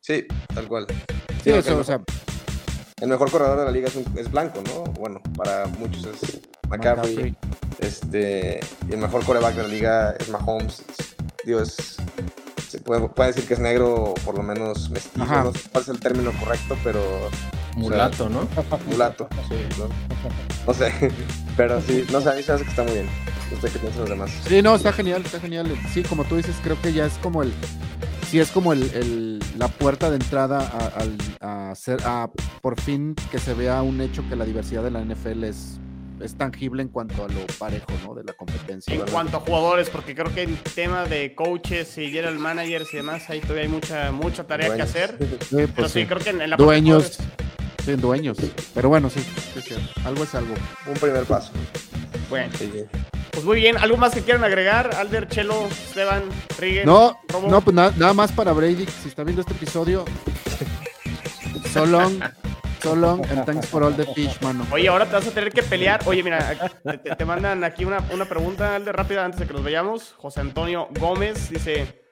[0.00, 0.24] Sí,
[0.54, 0.86] tal cual.
[0.88, 0.94] sí,
[1.44, 2.00] Sí, eso, o sea,
[3.00, 4.84] el mejor corredor de la liga es, un- es blanco, ¿no?
[4.92, 7.14] Bueno, para muchos es McCaffrey.
[7.16, 7.36] McCaffrey.
[7.80, 10.82] Este, y el mejor coreback de la liga es Mahomes.
[11.44, 12.02] Digo, es, se
[12.84, 15.22] puede, puede decir que es negro o por lo menos mestizo.
[15.22, 15.44] Ajá.
[15.44, 17.00] No sé cuál es el término correcto, pero
[17.76, 18.46] Mulato, ¿no?
[18.86, 19.28] mulato.
[19.48, 19.88] Sí, ¿no?
[20.66, 20.92] No sé,
[21.56, 23.06] pero sí, no sé, a mí se me hace que está muy bien.
[23.52, 24.30] No sé qué piensan los demás.
[24.48, 25.76] Sí, no, está genial, está genial.
[25.92, 27.52] Sí, como tú dices, creo que ya es como el.
[28.30, 30.60] Sí, es como el, el- la puerta de entrada.
[31.40, 32.30] A
[32.62, 35.78] por fin que se vea un hecho que la diversidad de la NFL es,
[36.20, 38.14] es tangible en cuanto a lo parejo, ¿no?
[38.14, 38.94] De la competencia.
[38.94, 42.98] En cuanto a jugadores, porque creo que en tema de coaches y general managers y
[42.98, 45.16] demás, ahí todavía hay mucha, mucha tarea que hacer.
[45.18, 46.06] Sí, Pero pues sí, sí.
[46.06, 47.18] creo que en, en la Dueños.
[47.84, 48.38] Sí, dueños.
[48.74, 49.86] Pero bueno, sí, sí, es cierto.
[50.06, 50.54] Algo es algo.
[50.86, 51.52] Un primer paso.
[52.30, 52.50] Bueno,
[53.30, 53.76] pues muy bien.
[53.76, 54.94] ¿Algo más que quieran agregar?
[54.94, 56.22] Alder, Chelo, Esteban,
[56.58, 57.48] Riggen, No, Robo?
[57.48, 60.04] no, pues nada, nada más para Brady, si está viendo este episodio.
[61.72, 62.20] So long,
[62.84, 64.66] so long, and thanks for all the fish, mano.
[64.70, 66.00] Oye, ahora te vas a tener que pelear.
[66.06, 66.70] Oye, mira,
[67.16, 70.12] te, mandan aquí una, una pregunta, Alder, rápida, antes de que nos veamos.
[70.18, 72.02] José Antonio Gómez dice,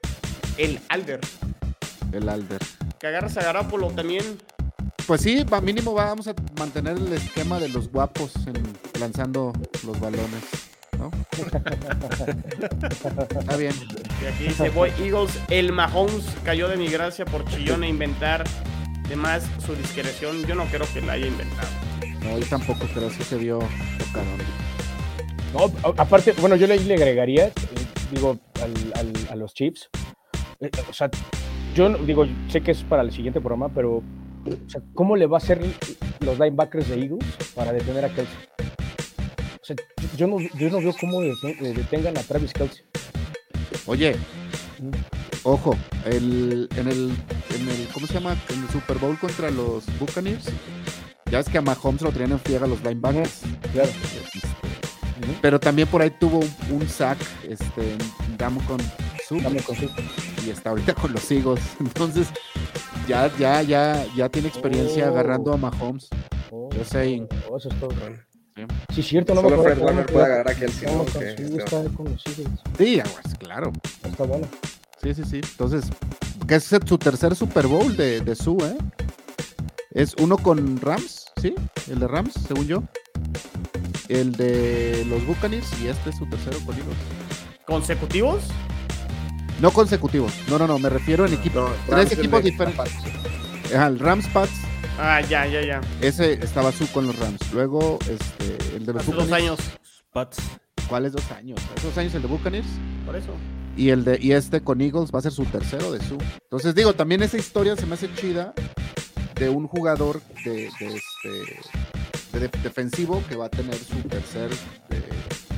[0.57, 1.19] el Alder,
[2.11, 2.59] El Alder.
[2.99, 4.39] que agarras a Garapolo también.
[5.05, 8.63] Pues sí, va, mínimo vamos a mantener el esquema de los guapos en-
[8.99, 9.53] lanzando
[9.85, 10.43] los balones,
[10.97, 11.11] ¿no?
[13.39, 13.73] Está bien.
[14.21, 18.43] Y aquí dice, voy Eagles, el Mahomes cayó de mi gracia por chillón e inventar
[19.09, 20.45] de más su discreción.
[20.45, 21.67] Yo no creo que la haya inventado.
[22.23, 23.59] No, yo tampoco creo que se vio
[23.97, 24.37] tocadón.
[25.53, 27.51] No, a- aparte, bueno, yo le, le agregaría, eh,
[28.11, 29.89] digo, al- al- a los Chiefs.
[30.61, 31.09] eh, o sea,
[31.75, 35.25] yo no- digo, sé que es para el siguiente programa, pero o sea, ¿cómo le
[35.25, 35.59] va a hacer
[36.21, 37.25] los linebackers de Eagles
[37.55, 38.35] para detener a Kelsey?
[39.61, 39.75] O sea,
[40.17, 42.83] yo no, yo no veo cómo deten- detengan a Travis Kelsey.
[43.85, 44.15] Oye,
[45.43, 47.11] ojo, el, en, el,
[47.55, 48.35] en el, ¿cómo se llama?
[48.49, 50.45] En el Super Bowl contra los Buccaneers,
[51.31, 53.41] ya es que a Mahomes lo traían en friega los linebackers.
[53.71, 53.89] Claro.
[55.41, 57.17] Pero también por ahí tuvo un, un sack,
[57.47, 57.95] este,
[58.37, 58.77] Damo con
[59.27, 59.37] su
[60.45, 61.61] y está ahorita con los Eagles.
[61.79, 62.27] Entonces,
[63.07, 65.11] ya, ya, ya, ya tiene experiencia Oh.
[65.13, 66.09] agarrando a Mahomes.
[66.51, 67.25] Oh, Yo sé.
[67.49, 67.91] oh, eso es todo.
[68.93, 69.75] Sí, es cierto, no me Solo acuerdo.
[69.75, 70.87] Fred me Warner puede agarrar a Kelsey,
[71.37, 72.59] sí, está con los Eagles.
[72.77, 73.71] Sí, aguas, claro.
[74.03, 74.47] Está bueno.
[75.03, 75.41] Sí, sí, sí.
[75.43, 75.85] Entonces,
[76.47, 78.77] que es su tercer Super Bowl de, de su, ¿eh?
[79.91, 81.53] Es uno con Rams, ¿sí?
[81.89, 82.83] El de Rams, según yo.
[84.07, 86.95] El de los Buccaneers y este es su tercero con Eagles.
[87.65, 88.43] ¿Consecutivos?
[89.61, 90.33] No consecutivos.
[90.49, 90.79] No, no, no.
[90.79, 91.69] Me refiero en equipos.
[91.89, 92.91] No, tres equipos de- diferentes.
[93.73, 94.51] Ajá, el Rams Pats.
[94.99, 95.81] Ah, ya, ya, ya.
[96.01, 97.39] Ese estaba su con los Rams.
[97.53, 99.33] Luego, este, el de los Hace dos Buccaneers.
[99.33, 99.59] años.
[100.11, 100.37] Pats.
[100.87, 101.59] ¿Cuáles dos años?
[101.77, 102.67] Hace dos años el de Buccaneers.
[103.05, 103.29] Por eso.
[103.75, 106.17] Y el de y este con Eagles va a ser su tercero de su.
[106.43, 108.53] Entonces digo, también esa historia se me hace chida
[109.35, 111.29] de un jugador de, de este
[112.33, 114.51] de de- defensivo que va a tener su tercer
[114.91, 115.01] eh,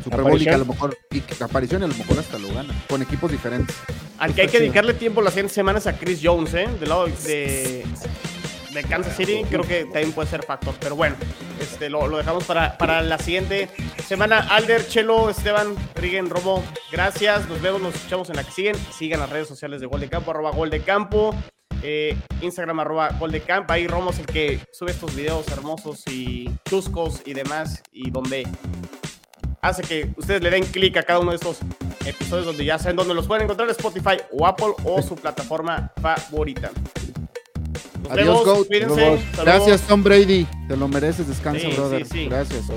[0.03, 2.37] Super Bowl y que a lo mejor y que aparición y a lo mejor hasta
[2.39, 3.75] lo gana con equipos diferentes.
[4.17, 6.67] Al que hay que dedicarle tiempo las siguientes semanas a Chris Jones, ¿eh?
[6.79, 7.83] Del lado de,
[8.75, 10.75] de Kansas City, creo que también puede ser factor.
[10.79, 11.15] Pero bueno,
[11.59, 13.69] este, lo, dejamos para, para la siguiente
[14.05, 14.39] semana.
[14.49, 17.47] Alder, Chelo, Esteban, Riggen, Robo, gracias.
[17.49, 18.75] Nos vemos, nos escuchamos en la que siguen.
[18.91, 21.33] Sigan las redes sociales de Gol de Campo, arroba Gol de Campo.
[21.81, 23.73] eh, Instagram, arroba Gol de Campo.
[23.73, 27.81] Ahí Romo es el que sube estos videos hermosos y chuscos y demás.
[27.91, 28.47] Y donde
[29.61, 31.59] hace que ustedes le den clic a cada uno de estos
[32.05, 36.71] episodios donde ya saben dónde los pueden encontrar Spotify o Apple o su plataforma favorita.
[38.05, 38.67] Nos Adiós, vemos, Goat.
[38.67, 39.19] cuídense.
[39.43, 42.05] Gracias Tom Brady, te lo mereces, descansa, Sí, sí, brother.
[42.05, 42.25] sí.
[42.27, 42.67] Gracias.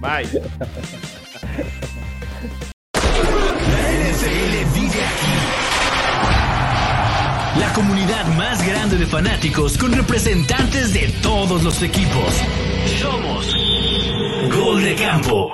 [0.00, 0.28] Bye.
[2.94, 5.36] NFL vive aquí.
[7.58, 12.34] La comunidad más grande de fanáticos con representantes de todos los equipos.
[13.00, 13.54] Somos
[14.54, 15.50] Gol de Campo.